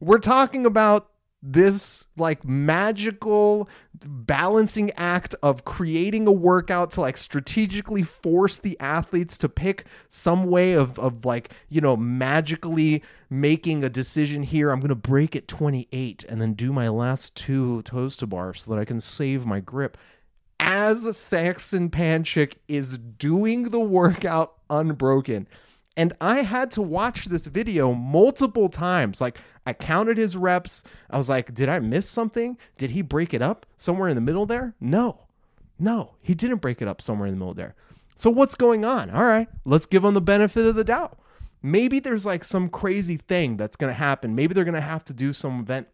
We're 0.00 0.18
talking 0.18 0.66
about 0.66 1.10
this 1.52 2.04
like 2.16 2.44
magical 2.44 3.68
balancing 4.04 4.90
act 4.96 5.34
of 5.42 5.64
creating 5.64 6.26
a 6.26 6.32
workout 6.32 6.90
to 6.90 7.00
like 7.00 7.16
strategically 7.16 8.02
force 8.02 8.58
the 8.58 8.78
athletes 8.80 9.38
to 9.38 9.48
pick 9.48 9.86
some 10.08 10.44
way 10.44 10.74
of 10.74 10.98
of 10.98 11.24
like 11.24 11.52
you 11.70 11.80
know 11.80 11.96
magically 11.96 13.02
making 13.30 13.82
a 13.82 13.88
decision 13.88 14.42
here. 14.42 14.70
I'm 14.70 14.80
going 14.80 14.88
to 14.90 14.94
break 14.94 15.34
at 15.34 15.48
28 15.48 16.24
and 16.28 16.40
then 16.40 16.52
do 16.52 16.72
my 16.72 16.88
last 16.88 17.34
two 17.34 17.82
toes 17.82 18.16
to 18.16 18.26
bar 18.26 18.54
so 18.54 18.70
that 18.70 18.80
i 18.80 18.84
can 18.84 19.00
save 19.00 19.46
my 19.46 19.60
grip. 19.60 19.96
As 20.60 21.16
saxon 21.16 21.88
panchik 21.88 22.54
is 22.68 22.98
doing 22.98 23.64
the 23.70 23.80
workout 23.80 24.54
unbroken 24.68 25.48
and 25.98 26.12
I 26.20 26.42
had 26.42 26.70
to 26.70 26.82
watch 26.82 27.24
this 27.24 27.46
video 27.46 27.92
multiple 27.92 28.68
times. 28.68 29.20
Like, 29.20 29.40
I 29.66 29.72
counted 29.72 30.16
his 30.16 30.36
reps. 30.36 30.84
I 31.10 31.16
was 31.16 31.28
like, 31.28 31.52
did 31.52 31.68
I 31.68 31.80
miss 31.80 32.08
something? 32.08 32.56
Did 32.76 32.92
he 32.92 33.02
break 33.02 33.34
it 33.34 33.42
up 33.42 33.66
somewhere 33.76 34.08
in 34.08 34.14
the 34.14 34.20
middle 34.20 34.46
there? 34.46 34.76
No, 34.80 35.26
no, 35.76 36.14
he 36.22 36.36
didn't 36.36 36.58
break 36.58 36.80
it 36.80 36.86
up 36.86 37.02
somewhere 37.02 37.26
in 37.26 37.34
the 37.34 37.38
middle 37.38 37.52
there. 37.52 37.74
So, 38.14 38.30
what's 38.30 38.54
going 38.54 38.84
on? 38.84 39.10
All 39.10 39.24
right, 39.24 39.48
let's 39.64 39.86
give 39.86 40.04
him 40.04 40.14
the 40.14 40.20
benefit 40.20 40.66
of 40.66 40.76
the 40.76 40.84
doubt. 40.84 41.18
Maybe 41.62 41.98
there's 41.98 42.24
like 42.24 42.44
some 42.44 42.68
crazy 42.68 43.16
thing 43.16 43.56
that's 43.56 43.74
going 43.74 43.90
to 43.90 43.98
happen. 43.98 44.36
Maybe 44.36 44.54
they're 44.54 44.62
going 44.62 44.74
to 44.74 44.80
have 44.80 45.04
to 45.06 45.12
do 45.12 45.32
some 45.32 45.58
event 45.58 45.88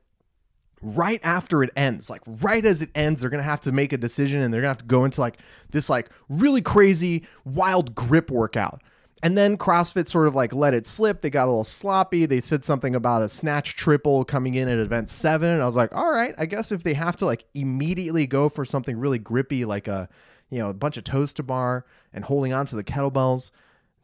right 0.83 1.21
after 1.23 1.63
it 1.63 1.71
ends 1.77 2.11
like 2.11 2.21
right 2.43 2.67
as 2.67 2.83
it 2.83 2.91
ends 2.95 3.23
they're 3.23 3.31
gonna 3.31 3.43
have 3.43 3.61
to 3.61 3.73
make 3.73 3.95
a 3.95 3.97
decision 3.97 4.43
and 4.43 4.53
they're 4.53 4.61
gonna 4.61 4.69
have 4.69 4.77
to 4.77 4.85
go 4.85 5.07
into 5.07 5.19
like 5.19 5.39
this 5.71 5.89
like 5.89 6.11
really 6.29 6.61
crazy 6.61 7.25
wild 7.47 7.95
grip 7.95 8.31
workout 8.31 8.83
and 9.25 9.39
then 9.39 9.57
CrossFit 9.57 10.07
sort 10.07 10.29
of 10.29 10.35
like 10.35 10.53
let 10.53 10.75
it 10.75 10.87
slip. 10.87 11.23
They 11.23 11.31
got 11.31 11.47
a 11.47 11.51
little 11.51 11.65
sloppy. 11.65 12.27
They 12.27 12.41
said 12.41 12.63
something 12.63 12.95
about 12.95 13.23
a 13.23 13.29
snatch 13.31 13.75
triple 13.75 14.23
coming 14.23 14.55
in 14.55 14.69
at 14.69 14.79
event 14.79 15.09
seven. 15.09 15.49
And 15.49 15.63
I 15.63 15.67
was 15.67 15.77
like, 15.77 15.95
all 15.95 16.13
right, 16.13 16.35
I 16.37 16.45
guess 16.45 16.71
if 16.71 16.85
they 16.85 16.93
have 16.93 17.17
to 17.17 17.25
like 17.25 17.47
immediately 17.55 18.27
go 18.27 18.51
for 18.51 18.67
something 18.67 18.99
really 18.99 19.19
grippy, 19.19 19.65
like 19.65 19.89
a, 19.89 20.11
you 20.51 20.59
know, 20.59 20.69
a 20.69 20.75
bunch 20.75 20.99
of 20.99 21.05
toes 21.05 21.33
to 21.35 21.43
bar 21.43 21.87
and 22.13 22.23
holding 22.23 22.53
on 22.53 22.67
to 22.67 22.77
the 22.77 22.85
kettlebells 22.85 23.51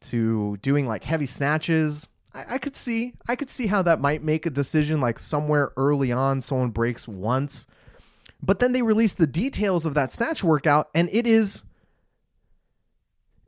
to 0.01 0.57
doing 0.63 0.89
like 0.89 1.05
heavy 1.05 1.27
snatches, 1.27 2.09
I, 2.33 2.55
I 2.55 2.59
could 2.59 2.75
see, 2.75 3.13
I 3.29 3.37
could 3.37 3.51
see 3.51 3.67
how 3.67 3.83
that 3.83 4.01
might 4.01 4.23
make 4.23 4.47
a 4.47 4.51
decision 4.51 5.03
like 5.03 5.19
somewhere 5.19 5.73
early 5.77 6.13
on, 6.13 6.41
someone 6.41 6.71
breaks 6.71 7.07
once. 7.07 7.67
But 8.43 8.59
then 8.59 8.73
they 8.73 8.81
released 8.81 9.19
the 9.19 9.27
details 9.27 9.85
of 9.85 9.93
that 9.93 10.13
snatch 10.13 10.43
workout 10.43 10.89
and 10.95 11.11
it 11.13 11.27
is 11.27 11.65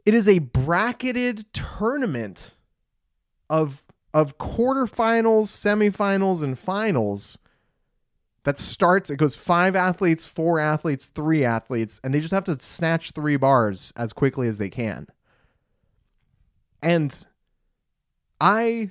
it 0.04 0.14
is 0.14 0.28
a 0.28 0.40
bracketed 0.40 1.52
tournament 1.52 2.54
of 3.48 3.84
of 4.14 4.36
quarterfinals, 4.36 5.46
semifinals, 5.46 6.42
and 6.42 6.58
finals 6.58 7.38
that 8.44 8.58
starts. 8.58 9.10
It 9.10 9.16
goes 9.16 9.34
five 9.34 9.74
athletes, 9.74 10.26
four 10.26 10.58
athletes, 10.58 11.06
three 11.06 11.44
athletes, 11.44 12.00
and 12.04 12.12
they 12.12 12.20
just 12.20 12.34
have 12.34 12.44
to 12.44 12.58
snatch 12.60 13.12
three 13.12 13.36
bars 13.36 13.92
as 13.96 14.12
quickly 14.12 14.48
as 14.48 14.58
they 14.58 14.68
can. 14.68 15.06
And 16.82 17.26
I, 18.40 18.90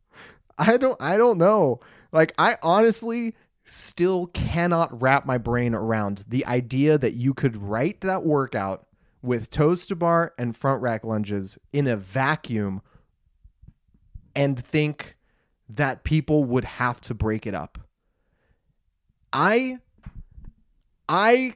I 0.58 0.76
don't, 0.78 1.00
I 1.00 1.16
don't 1.16 1.38
know. 1.38 1.80
Like, 2.12 2.34
I 2.38 2.56
honestly 2.62 3.34
still 3.64 4.28
cannot 4.28 5.00
wrap 5.02 5.26
my 5.26 5.38
brain 5.38 5.74
around 5.74 6.24
the 6.28 6.46
idea 6.46 6.96
that 6.96 7.14
you 7.14 7.34
could 7.34 7.56
write 7.56 8.00
that 8.00 8.24
workout 8.24 8.85
with 9.22 9.50
toes 9.50 9.86
to 9.86 9.96
bar 9.96 10.32
and 10.38 10.56
front 10.56 10.82
rack 10.82 11.04
lunges 11.04 11.58
in 11.72 11.86
a 11.86 11.96
vacuum 11.96 12.82
and 14.34 14.58
think 14.58 15.16
that 15.68 16.04
people 16.04 16.44
would 16.44 16.64
have 16.64 17.00
to 17.00 17.14
break 17.14 17.46
it 17.46 17.54
up. 17.54 17.78
I 19.32 19.78
I 21.08 21.54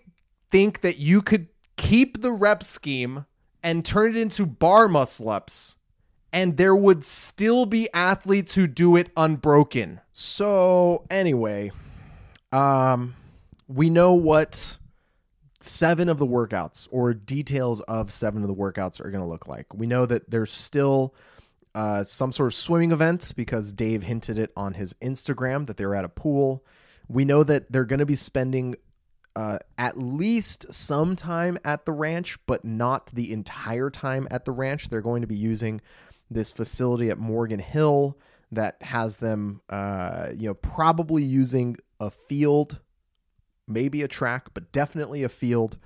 think 0.51 0.81
that 0.81 0.99
you 0.99 1.23
could 1.23 1.49
keep 1.77 2.23
the 2.23 2.33
rep 2.33 2.63
scheme 2.63 3.27
and 3.63 3.85
turn 3.85 4.11
it 4.11 4.17
into 4.17 4.47
bar 4.47 4.89
muscle 4.89 5.29
ups 5.29 5.77
and 6.33 6.57
there 6.57 6.77
would 6.77 7.05
still 7.05 7.67
be 7.67 7.89
athletes 7.93 8.55
who 8.55 8.67
do 8.67 8.97
it 8.97 9.11
unbroken. 9.17 10.01
So, 10.13 11.05
anyway, 11.11 11.73
um 12.53 13.15
we 13.69 13.89
know 13.89 14.15
what 14.15 14.79
seven 15.61 16.09
of 16.09 16.19
the 16.19 16.27
workouts 16.27 16.89
or 16.91 17.13
details 17.15 17.81
of 17.83 18.11
seven 18.11 18.43
of 18.43 18.49
the 18.49 18.55
workouts 18.55 19.01
are 19.01 19.11
going 19.11 19.23
to 19.23 19.29
look 19.29 19.47
like. 19.47 19.73
We 19.75 19.87
know 19.87 20.07
that 20.07 20.31
there's 20.31 20.53
still 20.53 21.15
uh, 21.75 22.03
some 22.03 22.33
sort 22.33 22.49
of 22.49 22.55
swimming 22.55 22.93
event 22.93 23.33
because 23.37 23.73
Dave 23.73 24.03
hinted 24.03 24.39
it 24.39 24.53
on 24.57 24.75
his 24.75 24.95
Instagram 24.95 25.67
that 25.67 25.77
they 25.77 25.87
were 25.87 25.95
at 25.95 26.05
a 26.05 26.09
pool. 26.09 26.65
We 27.09 27.25
know 27.25 27.45
that 27.45 27.71
they're 27.71 27.85
going 27.85 27.99
to 28.01 28.07
be 28.07 28.17
spending 28.17 28.77
uh, 29.37 29.59
at 29.79 29.99
least 29.99 30.73
some 30.73 31.15
time 31.15 31.59
at 31.65 31.85
the 31.85 31.93
ranch, 31.93 32.39
but 32.47 32.65
not 32.65 33.07
the 33.15 33.33
entire 33.33 33.91
time 33.91 34.27
at 34.31 34.45
the 34.45 34.53
ranch. 34.53 34.89
They're 34.89 35.01
going 35.01 35.21
to 35.21 35.29
be 35.29 35.37
using 35.37 35.81
this 36.31 36.51
facility 36.51 37.11
at 37.11 37.19
Morgan 37.19 37.61
Hill 37.61 38.19
that 38.53 38.83
has 38.83 39.19
them, 39.19 39.61
uh, 39.69 40.29
you 40.35 40.49
know, 40.49 40.55
probably 40.55 41.23
using 41.23 41.77
a 42.01 42.11
field 42.11 42.81
maybe 43.71 44.03
a 44.03 44.09
track, 44.09 44.49
but 44.53 44.73
definitely 44.73 45.23
a 45.23 45.29
field 45.29 45.79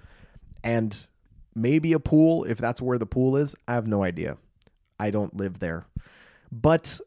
and 0.63 1.07
maybe 1.55 1.93
a 1.93 2.01
pool 2.01 2.45
if 2.45 2.59
that's 2.59 2.83
where 2.83 2.99
the 2.99 3.07
pool 3.07 3.37
is. 3.37 3.55
I 3.69 3.75
have 3.75 3.87
no 3.87 4.03
idea. 4.03 4.39
I 4.99 5.11
don't 5.11 5.37
live 5.37 5.59
there. 5.59 5.87
But 6.51 7.01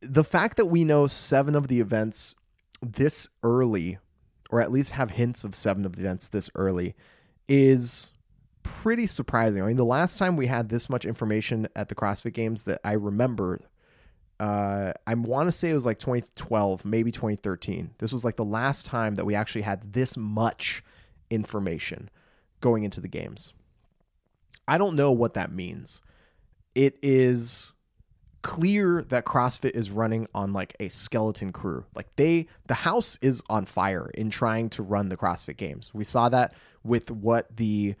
the 0.00 0.24
fact 0.24 0.56
that 0.56 0.66
we 0.66 0.84
know 0.84 1.06
seven 1.06 1.54
of 1.54 1.68
the 1.68 1.80
events 1.80 2.34
this 2.82 3.28
early, 3.42 3.98
or 4.50 4.60
at 4.60 4.72
least 4.72 4.92
have 4.92 5.10
hints 5.10 5.44
of 5.44 5.54
seven 5.54 5.84
of 5.84 5.96
the 5.96 6.02
events 6.02 6.28
this 6.28 6.50
early, 6.54 6.94
is 7.48 8.12
pretty 8.62 9.06
surprising. 9.06 9.62
I 9.62 9.66
mean, 9.66 9.76
the 9.76 9.84
last 9.84 10.18
time 10.18 10.36
we 10.36 10.46
had 10.46 10.68
this 10.68 10.90
much 10.90 11.04
information 11.04 11.68
at 11.74 11.88
the 11.88 11.94
CrossFit 11.94 12.34
Games 12.34 12.64
that 12.64 12.80
I 12.84 12.92
remember 12.92 13.60
uh, 14.38 14.92
I 15.06 15.14
want 15.14 15.48
to 15.48 15.52
say 15.52 15.70
it 15.70 15.74
was 15.74 15.86
like 15.86 15.98
2012, 15.98 16.84
maybe 16.84 17.10
2013. 17.10 17.90
This 17.98 18.12
was 18.12 18.24
like 18.24 18.36
the 18.36 18.44
last 18.44 18.86
time 18.86 19.14
that 19.14 19.24
we 19.24 19.34
actually 19.34 19.62
had 19.62 19.92
this 19.92 20.16
much 20.16 20.82
information 21.30 22.10
going 22.60 22.84
into 22.84 23.00
the 23.00 23.08
games. 23.08 23.54
I 24.68 24.78
don't 24.78 24.96
know 24.96 25.12
what 25.12 25.34
that 25.34 25.52
means. 25.52 26.02
It 26.74 26.98
is 27.02 27.72
clear 28.42 29.04
that 29.08 29.24
CrossFit 29.24 29.70
is 29.70 29.90
running 29.90 30.28
on 30.34 30.52
like 30.52 30.76
a 30.78 30.88
skeleton 30.88 31.52
crew. 31.52 31.84
Like 31.94 32.14
they 32.16 32.46
the 32.66 32.74
house 32.74 33.18
is 33.22 33.42
on 33.48 33.64
fire 33.64 34.10
in 34.14 34.30
trying 34.30 34.68
to 34.70 34.82
run 34.82 35.08
the 35.08 35.16
CrossFit 35.16 35.56
games. 35.56 35.94
We 35.94 36.04
saw 36.04 36.28
that 36.28 36.54
with 36.84 37.10
what 37.10 37.56
the 37.56 37.94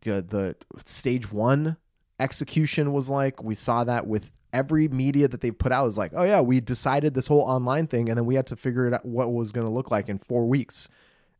the, 0.00 0.24
the 0.28 0.56
stage 0.86 1.30
1 1.30 1.76
execution 2.18 2.92
was 2.92 3.08
like. 3.10 3.42
We 3.42 3.54
saw 3.54 3.84
that 3.84 4.06
with 4.06 4.32
every 4.52 4.88
media 4.88 5.28
that 5.28 5.40
they've 5.40 5.56
put 5.56 5.72
out 5.72 5.86
is 5.86 5.96
like, 5.96 6.12
oh 6.14 6.24
yeah, 6.24 6.40
we 6.40 6.60
decided 6.60 7.14
this 7.14 7.26
whole 7.26 7.42
online 7.42 7.86
thing, 7.86 8.08
and 8.08 8.18
then 8.18 8.26
we 8.26 8.34
had 8.34 8.46
to 8.48 8.56
figure 8.56 8.86
it 8.86 8.94
out 8.94 9.04
what 9.04 9.32
was 9.32 9.52
going 9.52 9.66
to 9.66 9.72
look 9.72 9.90
like 9.90 10.08
in 10.08 10.18
four 10.18 10.46
weeks, 10.46 10.88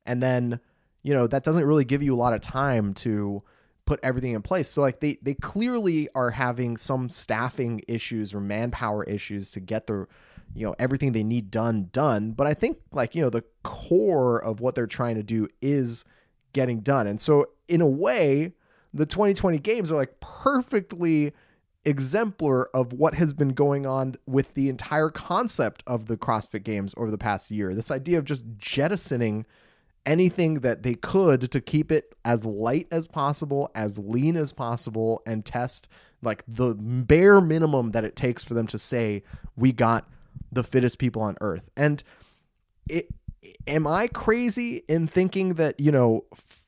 and 0.06 0.22
then 0.22 0.60
you 1.02 1.12
know 1.12 1.26
that 1.26 1.44
doesn't 1.44 1.64
really 1.64 1.84
give 1.84 2.02
you 2.02 2.14
a 2.14 2.16
lot 2.16 2.32
of 2.32 2.40
time 2.40 2.94
to 2.94 3.42
put 3.84 4.00
everything 4.02 4.32
in 4.32 4.42
place. 4.42 4.68
So 4.68 4.80
like 4.80 5.00
they 5.00 5.18
they 5.22 5.34
clearly 5.34 6.08
are 6.14 6.30
having 6.30 6.76
some 6.76 7.08
staffing 7.08 7.82
issues 7.88 8.32
or 8.32 8.40
manpower 8.40 9.04
issues 9.04 9.50
to 9.52 9.60
get 9.60 9.86
the 9.86 10.06
you 10.54 10.66
know 10.66 10.74
everything 10.78 11.12
they 11.12 11.24
need 11.24 11.50
done 11.50 11.90
done, 11.92 12.32
but 12.32 12.46
I 12.46 12.54
think 12.54 12.78
like 12.92 13.14
you 13.14 13.22
know 13.22 13.30
the 13.30 13.44
core 13.62 14.42
of 14.42 14.60
what 14.60 14.74
they're 14.74 14.86
trying 14.86 15.16
to 15.16 15.22
do 15.22 15.48
is 15.60 16.04
getting 16.52 16.80
done. 16.80 17.06
And 17.06 17.20
so 17.20 17.46
in 17.68 17.80
a 17.80 17.86
way, 17.86 18.52
the 18.92 19.06
2020 19.06 19.58
games 19.58 19.90
are 19.90 19.96
like 19.96 20.20
perfectly 20.20 21.32
exemplar 21.84 22.70
of 22.74 22.92
what 22.92 23.14
has 23.14 23.32
been 23.32 23.50
going 23.50 23.86
on 23.86 24.16
with 24.26 24.54
the 24.54 24.68
entire 24.68 25.10
concept 25.10 25.82
of 25.86 26.06
the 26.06 26.16
CrossFit 26.16 26.62
games 26.62 26.94
over 26.96 27.10
the 27.10 27.18
past 27.18 27.50
year. 27.50 27.74
This 27.74 27.90
idea 27.90 28.18
of 28.18 28.24
just 28.24 28.44
jettisoning 28.58 29.44
anything 30.06 30.54
that 30.60 30.82
they 30.82 30.94
could 30.94 31.50
to 31.50 31.60
keep 31.60 31.92
it 31.92 32.14
as 32.24 32.44
light 32.44 32.86
as 32.90 33.06
possible, 33.06 33.70
as 33.74 33.98
lean 33.98 34.36
as 34.36 34.52
possible, 34.52 35.22
and 35.26 35.44
test 35.44 35.88
like 36.22 36.44
the 36.46 36.74
bare 36.74 37.40
minimum 37.40 37.90
that 37.92 38.04
it 38.04 38.16
takes 38.16 38.44
for 38.44 38.54
them 38.54 38.66
to 38.68 38.78
say, 38.78 39.22
we 39.56 39.72
got 39.72 40.08
the 40.50 40.62
fittest 40.62 40.98
people 40.98 41.22
on 41.22 41.36
earth. 41.40 41.68
And 41.76 42.02
it 42.88 43.08
am 43.66 43.86
I 43.86 44.08
crazy 44.08 44.82
in 44.88 45.06
thinking 45.06 45.54
that, 45.54 45.78
you 45.80 45.90
know, 45.90 46.24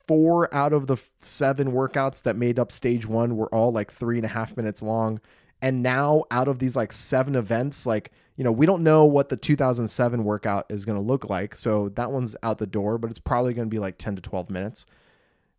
four 0.06 0.52
out 0.54 0.72
of 0.72 0.86
the 0.86 0.96
seven 1.20 1.72
workouts 1.72 2.22
that 2.22 2.36
made 2.36 2.58
up 2.58 2.70
stage 2.70 3.06
one 3.06 3.36
were 3.36 3.52
all 3.54 3.72
like 3.72 3.92
three 3.92 4.16
and 4.16 4.24
a 4.24 4.28
half 4.28 4.56
minutes 4.56 4.82
long. 4.82 5.20
And 5.62 5.82
now 5.82 6.24
out 6.30 6.48
of 6.48 6.58
these 6.58 6.76
like 6.76 6.92
seven 6.92 7.34
events, 7.36 7.86
like, 7.86 8.12
you 8.36 8.44
know, 8.44 8.52
we 8.52 8.66
don't 8.66 8.82
know 8.82 9.04
what 9.04 9.28
the 9.28 9.36
2007 9.36 10.24
workout 10.24 10.66
is 10.68 10.84
going 10.84 10.98
to 10.98 11.04
look 11.04 11.30
like. 11.30 11.56
So 11.56 11.90
that 11.90 12.10
one's 12.10 12.36
out 12.42 12.58
the 12.58 12.66
door, 12.66 12.98
but 12.98 13.10
it's 13.10 13.18
probably 13.18 13.54
going 13.54 13.68
to 13.68 13.74
be 13.74 13.78
like 13.78 13.96
10 13.96 14.16
to 14.16 14.22
12 14.22 14.50
minutes. 14.50 14.86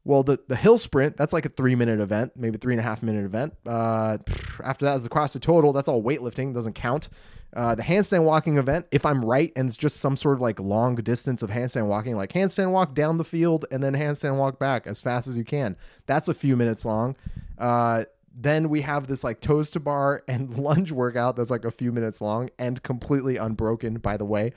Well, 0.06 0.22
the, 0.22 0.40
the 0.48 0.56
hill 0.56 0.78
sprint, 0.78 1.18
that's 1.18 1.34
like 1.34 1.46
a 1.46 1.50
three 1.50 1.74
minute 1.76 2.00
event, 2.00 2.34
maybe 2.36 2.60
three 2.60 2.74
and 2.74 2.80
a 2.80 2.84
half 2.84 3.02
minute 3.02 3.26
event. 3.26 3.54
Uh, 3.66 4.20
after 4.64 4.86
that 4.86 4.96
is 4.98 5.04
the 5.04 5.10
CrossFit 5.10 5.42
total. 5.42 5.74
That's 5.74 5.90
all 5.90 6.02
weightlifting, 6.02 6.54
doesn't 6.54 6.74
count. 6.74 7.10
Uh, 7.56 7.74
the 7.74 7.82
handstand 7.82 8.24
walking 8.24 8.58
event, 8.58 8.86
if 8.92 9.06
I'm 9.06 9.26
right, 9.26 9.52
and 9.56 9.68
it's 9.68 9.78
just 9.78 9.98
some 9.98 10.16
sort 10.16 10.36
of 10.36 10.42
like 10.42 10.60
long 10.60 10.96
distance 10.96 11.42
of 11.42 11.50
handstand 11.50 11.88
walking, 11.88 12.16
like 12.16 12.34
handstand 12.34 12.72
walk 12.72 12.94
down 12.94 13.18
the 13.18 13.24
field 13.24 13.66
and 13.72 13.84
then 13.84 13.94
handstand 13.94 14.38
walk 14.38 14.60
back 14.60 14.86
as 14.86 15.02
fast 15.02 15.28
as 15.28 15.38
you 15.38 15.44
can. 15.44 15.76
That's 16.06 16.28
a 16.28 16.34
few 16.34 16.56
minutes 16.56 16.86
long. 16.86 17.16
Uh, 17.58 18.06
then 18.38 18.70
we 18.70 18.82
have 18.82 19.08
this 19.08 19.24
like 19.24 19.42
toes 19.42 19.72
to 19.72 19.80
bar 19.80 20.24
and 20.28 20.56
lunge 20.56 20.92
workout 20.92 21.36
that's 21.36 21.50
like 21.50 21.66
a 21.66 21.72
few 21.72 21.92
minutes 21.92 22.22
long 22.22 22.50
and 22.60 22.84
completely 22.84 23.38
unbroken, 23.38 23.96
by 23.96 24.18
the 24.18 24.26
way. 24.26 24.54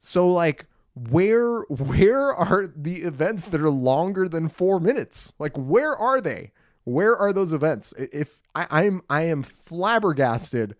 So 0.00 0.28
like 0.28 0.66
where 1.10 1.60
where 1.62 2.34
are 2.34 2.66
the 2.66 2.96
events 3.02 3.46
that 3.46 3.60
are 3.60 3.70
longer 3.70 4.28
than 4.28 4.48
four 4.48 4.80
minutes? 4.80 5.32
Like 5.38 5.56
where 5.56 5.96
are 5.96 6.20
they? 6.20 6.52
Where 6.84 7.16
are 7.16 7.32
those 7.32 7.52
events? 7.52 7.92
If 7.98 8.40
I, 8.54 8.66
I'm 8.70 9.02
I 9.08 9.22
am 9.22 9.42
flabbergasted 9.42 10.74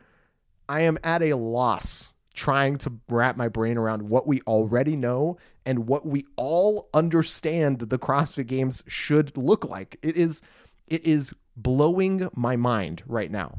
I 0.68 0.82
am 0.82 0.98
at 1.02 1.22
a 1.22 1.34
loss 1.34 2.14
trying 2.34 2.76
to 2.78 2.92
wrap 3.08 3.36
my 3.36 3.48
brain 3.48 3.76
around 3.76 4.08
what 4.08 4.26
we 4.26 4.40
already 4.42 4.94
know 4.94 5.38
and 5.66 5.86
what 5.86 6.06
we 6.06 6.24
all 6.36 6.88
understand 6.94 7.80
the 7.80 7.98
CrossFit 7.98 8.46
games 8.46 8.82
should 8.86 9.36
look 9.36 9.64
like. 9.64 9.98
It 10.02 10.16
is 10.16 10.42
it 10.86 11.04
is 11.04 11.34
blowing 11.56 12.28
my 12.34 12.56
mind 12.56 13.02
right 13.06 13.30
now. 13.30 13.58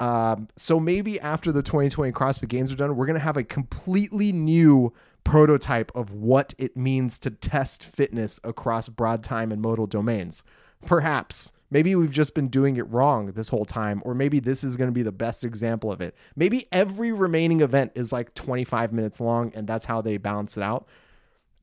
Um, 0.00 0.48
so 0.56 0.78
maybe 0.78 1.18
after 1.20 1.52
the 1.52 1.62
2020 1.62 2.12
CrossFit 2.12 2.48
Games 2.48 2.70
are 2.70 2.76
done, 2.76 2.96
we're 2.96 3.06
gonna 3.06 3.18
have 3.18 3.38
a 3.38 3.44
completely 3.44 4.32
new 4.32 4.92
prototype 5.26 5.90
of 5.96 6.12
what 6.12 6.54
it 6.56 6.76
means 6.76 7.18
to 7.18 7.30
test 7.30 7.82
fitness 7.82 8.38
across 8.44 8.88
broad 8.88 9.24
time 9.24 9.50
and 9.50 9.60
modal 9.60 9.88
domains. 9.88 10.44
Perhaps. 10.86 11.50
Maybe 11.68 11.96
we've 11.96 12.12
just 12.12 12.32
been 12.32 12.46
doing 12.46 12.76
it 12.76 12.88
wrong 12.88 13.32
this 13.32 13.48
whole 13.48 13.64
time, 13.64 14.00
or 14.04 14.14
maybe 14.14 14.38
this 14.38 14.62
is 14.62 14.76
going 14.76 14.86
to 14.86 14.94
be 14.94 15.02
the 15.02 15.10
best 15.10 15.42
example 15.42 15.90
of 15.90 16.00
it. 16.00 16.14
Maybe 16.36 16.68
every 16.70 17.10
remaining 17.10 17.60
event 17.60 17.90
is 17.96 18.12
like 18.12 18.34
25 18.34 18.92
minutes 18.92 19.20
long 19.20 19.52
and 19.56 19.66
that's 19.66 19.84
how 19.84 20.00
they 20.00 20.16
balance 20.16 20.56
it 20.56 20.62
out. 20.62 20.86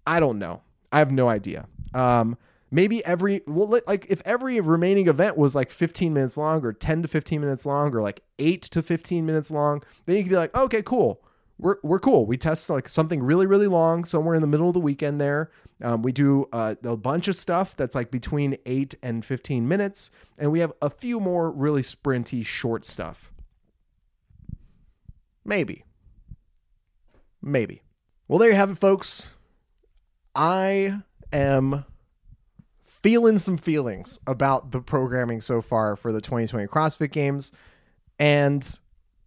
I 0.06 0.20
don't 0.20 0.40
know. 0.40 0.62
I 0.92 1.00
have 1.00 1.14
no 1.14 1.30
idea. 1.30 1.66
Um, 1.94 2.38
maybe 2.70 3.04
every, 3.06 3.44
well, 3.48 3.80
like 3.88 4.08
if 4.10 4.22
every 4.26 4.60
remaining 4.60 5.08
event 5.08 5.38
was 5.38 5.56
like 5.56 5.72
15 5.72 6.14
minutes 6.14 6.36
long 6.36 6.66
or 6.66 6.74
10 6.74 7.04
to 7.04 7.08
15 7.08 7.40
minutes 7.40 7.66
long 7.66 7.96
or 7.96 8.02
like 8.02 8.24
8 8.40 8.62
to 8.64 8.82
15 8.82 9.26
minutes 9.26 9.52
long, 9.52 9.82
then 10.06 10.18
you 10.18 10.24
could 10.24 10.32
be 10.32 10.36
like, 10.36 10.54
okay, 10.54 10.82
cool 10.82 11.24
we're 11.58 11.78
we're 11.84 12.00
cool. 12.00 12.26
We 12.26 12.38
test 12.38 12.70
like 12.70 12.90
something 12.90 13.22
really 13.22 13.48
really 13.48 13.68
long 13.68 14.06
somewhere 14.06 14.36
in 14.36 14.42
the 14.42 14.48
middle 14.48 14.68
of 14.68 14.74
the 14.74 14.80
weekend. 14.80 15.22
There, 15.22 15.52
um, 15.82 16.02
we 16.02 16.12
do 16.12 16.46
uh, 16.52 16.76
a 16.84 16.98
bunch 16.98 17.28
of 17.28 17.36
stuff 17.36 17.76
that's 17.76 17.96
like 17.96 18.12
between 18.12 18.58
eight 18.66 18.96
and 19.04 19.24
fifteen 19.24 19.68
minutes, 19.68 20.12
and 20.38 20.52
we 20.52 20.60
have 20.60 20.74
a 20.82 20.90
few 20.90 21.20
more 21.20 21.52
really 21.52 21.82
sprinty 21.82 22.46
short 22.46 22.86
stuff. 22.86 23.32
Maybe, 25.46 25.84
maybe. 27.42 27.84
Well, 28.28 28.40
there 28.40 28.50
you 28.50 28.56
have 28.56 28.72
it, 28.72 28.78
folks. 28.78 29.36
I 30.36 31.02
am 31.32 31.86
feeling 32.84 33.38
some 33.38 33.58
feelings 33.58 34.20
about 34.26 34.72
the 34.72 34.82
programming 34.82 35.42
so 35.42 35.62
far 35.62 35.96
for 35.96 36.12
the 36.12 36.22
2020 36.22 36.66
CrossFit 36.68 37.12
Games, 37.12 37.52
and 38.18 38.80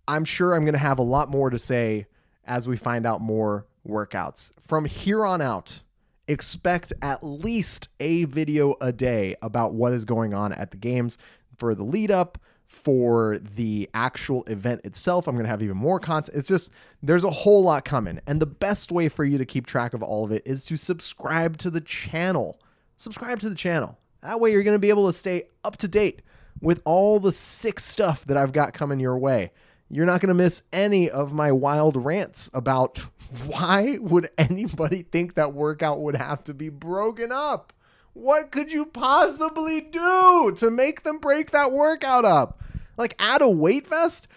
I'm 0.08 0.24
sure 0.24 0.54
I'm 0.54 0.64
going 0.64 0.72
to 0.72 0.78
have 0.78 0.98
a 0.98 1.02
lot 1.02 1.30
more 1.30 1.50
to 1.50 1.58
say 1.58 2.06
as 2.46 2.66
we 2.66 2.76
find 2.76 3.06
out 3.06 3.20
more 3.20 3.66
workouts. 3.86 4.52
From 4.66 4.84
here 4.84 5.24
on 5.26 5.40
out, 5.40 5.82
expect 6.28 6.92
at 7.02 7.22
least 7.22 7.88
a 8.00 8.24
video 8.24 8.76
a 8.80 8.92
day 8.92 9.36
about 9.42 9.74
what 9.74 9.92
is 9.92 10.04
going 10.04 10.34
on 10.34 10.52
at 10.52 10.70
the 10.70 10.76
games 10.76 11.18
for 11.56 11.74
the 11.74 11.84
lead 11.84 12.10
up 12.10 12.38
for 12.66 13.38
the 13.38 13.88
actual 13.94 14.42
event 14.44 14.80
itself. 14.84 15.26
I'm 15.26 15.34
going 15.34 15.44
to 15.44 15.50
have 15.50 15.62
even 15.62 15.76
more 15.76 16.00
content. 16.00 16.36
It's 16.36 16.48
just, 16.48 16.72
there's 17.02 17.24
a 17.24 17.30
whole 17.30 17.62
lot 17.62 17.84
coming. 17.84 18.20
And 18.26 18.40
the 18.40 18.46
best 18.46 18.90
way 18.90 19.08
for 19.08 19.24
you 19.24 19.38
to 19.38 19.44
keep 19.44 19.66
track 19.66 19.94
of 19.94 20.02
all 20.02 20.24
of 20.24 20.32
it 20.32 20.42
is 20.44 20.64
to 20.66 20.76
subscribe 20.76 21.58
to 21.58 21.70
the 21.70 21.80
channel. 21.80 22.60
Subscribe 22.96 23.38
to 23.40 23.48
the 23.48 23.54
channel. 23.54 23.98
That 24.22 24.40
way, 24.40 24.50
you're 24.50 24.64
going 24.64 24.74
to 24.74 24.80
be 24.80 24.88
able 24.88 25.06
to 25.06 25.12
stay 25.12 25.44
up 25.64 25.76
to 25.78 25.88
date 25.88 26.22
with 26.60 26.80
all 26.84 27.20
the 27.20 27.32
sick 27.32 27.78
stuff 27.78 28.24
that 28.26 28.36
I've 28.36 28.52
got 28.52 28.74
coming 28.74 28.98
your 28.98 29.18
way. 29.18 29.52
You're 29.88 30.06
not 30.06 30.20
going 30.20 30.28
to 30.28 30.34
miss 30.34 30.62
any 30.72 31.08
of 31.08 31.32
my 31.32 31.52
wild 31.52 31.96
rants 31.96 32.50
about 32.52 32.98
why 33.46 33.98
would 34.00 34.30
anybody 34.38 35.02
think 35.02 35.34
that 35.34 35.54
workout 35.54 36.00
would 36.00 36.16
have 36.16 36.44
to 36.44 36.54
be 36.54 36.68
broken 36.68 37.30
up? 37.32 37.72
What 38.12 38.50
could 38.50 38.72
you 38.72 38.86
possibly 38.86 39.80
do 39.80 40.52
to 40.56 40.70
make 40.70 41.02
them 41.02 41.18
break 41.18 41.50
that 41.50 41.70
workout 41.70 42.24
up? 42.24 42.62
Like 42.96 43.14
add 43.18 43.42
a 43.42 43.48
weight 43.48 43.86
vest? 43.86 44.28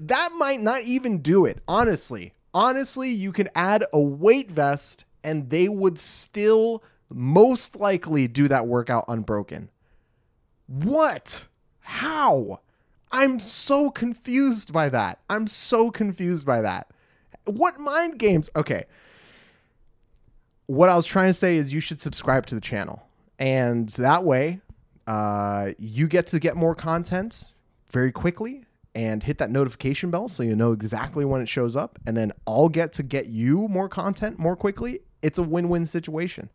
That 0.00 0.30
might 0.36 0.60
not 0.60 0.82
even 0.82 1.18
do 1.18 1.44
it, 1.44 1.60
honestly. 1.66 2.34
Honestly, 2.52 3.10
you 3.10 3.32
can 3.32 3.48
add 3.54 3.84
a 3.92 4.00
weight 4.00 4.50
vest 4.50 5.04
and 5.24 5.50
they 5.50 5.68
would 5.68 5.98
still 5.98 6.82
most 7.08 7.76
likely 7.76 8.28
do 8.28 8.46
that 8.48 8.66
workout 8.66 9.04
unbroken. 9.08 9.70
What? 10.66 11.48
How? 11.80 12.60
I'm 13.14 13.38
so 13.38 13.92
confused 13.92 14.72
by 14.72 14.88
that. 14.88 15.20
I'm 15.30 15.46
so 15.46 15.92
confused 15.92 16.44
by 16.44 16.62
that. 16.62 16.88
What 17.44 17.78
mind 17.78 18.18
games? 18.18 18.50
Okay. 18.56 18.86
What 20.66 20.88
I 20.88 20.96
was 20.96 21.06
trying 21.06 21.28
to 21.28 21.32
say 21.34 21.56
is 21.56 21.72
you 21.72 21.78
should 21.78 22.00
subscribe 22.00 22.44
to 22.46 22.56
the 22.56 22.60
channel. 22.60 23.06
And 23.38 23.88
that 23.90 24.24
way, 24.24 24.60
uh, 25.06 25.70
you 25.78 26.08
get 26.08 26.26
to 26.28 26.40
get 26.40 26.56
more 26.56 26.74
content 26.74 27.52
very 27.92 28.10
quickly 28.10 28.64
and 28.96 29.22
hit 29.22 29.38
that 29.38 29.50
notification 29.50 30.10
bell 30.10 30.26
so 30.26 30.42
you 30.42 30.56
know 30.56 30.72
exactly 30.72 31.24
when 31.24 31.40
it 31.40 31.48
shows 31.48 31.76
up. 31.76 32.00
And 32.08 32.16
then 32.16 32.32
I'll 32.48 32.68
get 32.68 32.92
to 32.94 33.04
get 33.04 33.26
you 33.26 33.68
more 33.68 33.88
content 33.88 34.40
more 34.40 34.56
quickly. 34.56 35.02
It's 35.22 35.38
a 35.38 35.42
win 35.44 35.68
win 35.68 35.84
situation. 35.84 36.50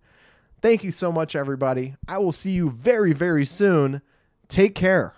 Thank 0.61 0.83
you 0.83 0.91
so 0.91 1.09
much, 1.09 1.37
everybody. 1.37 1.95
I 2.05 2.17
will 2.17 2.33
see 2.33 2.51
you 2.51 2.69
very, 2.69 3.13
very 3.13 3.45
soon. 3.45 4.01
Take 4.49 4.75
care. 4.75 5.13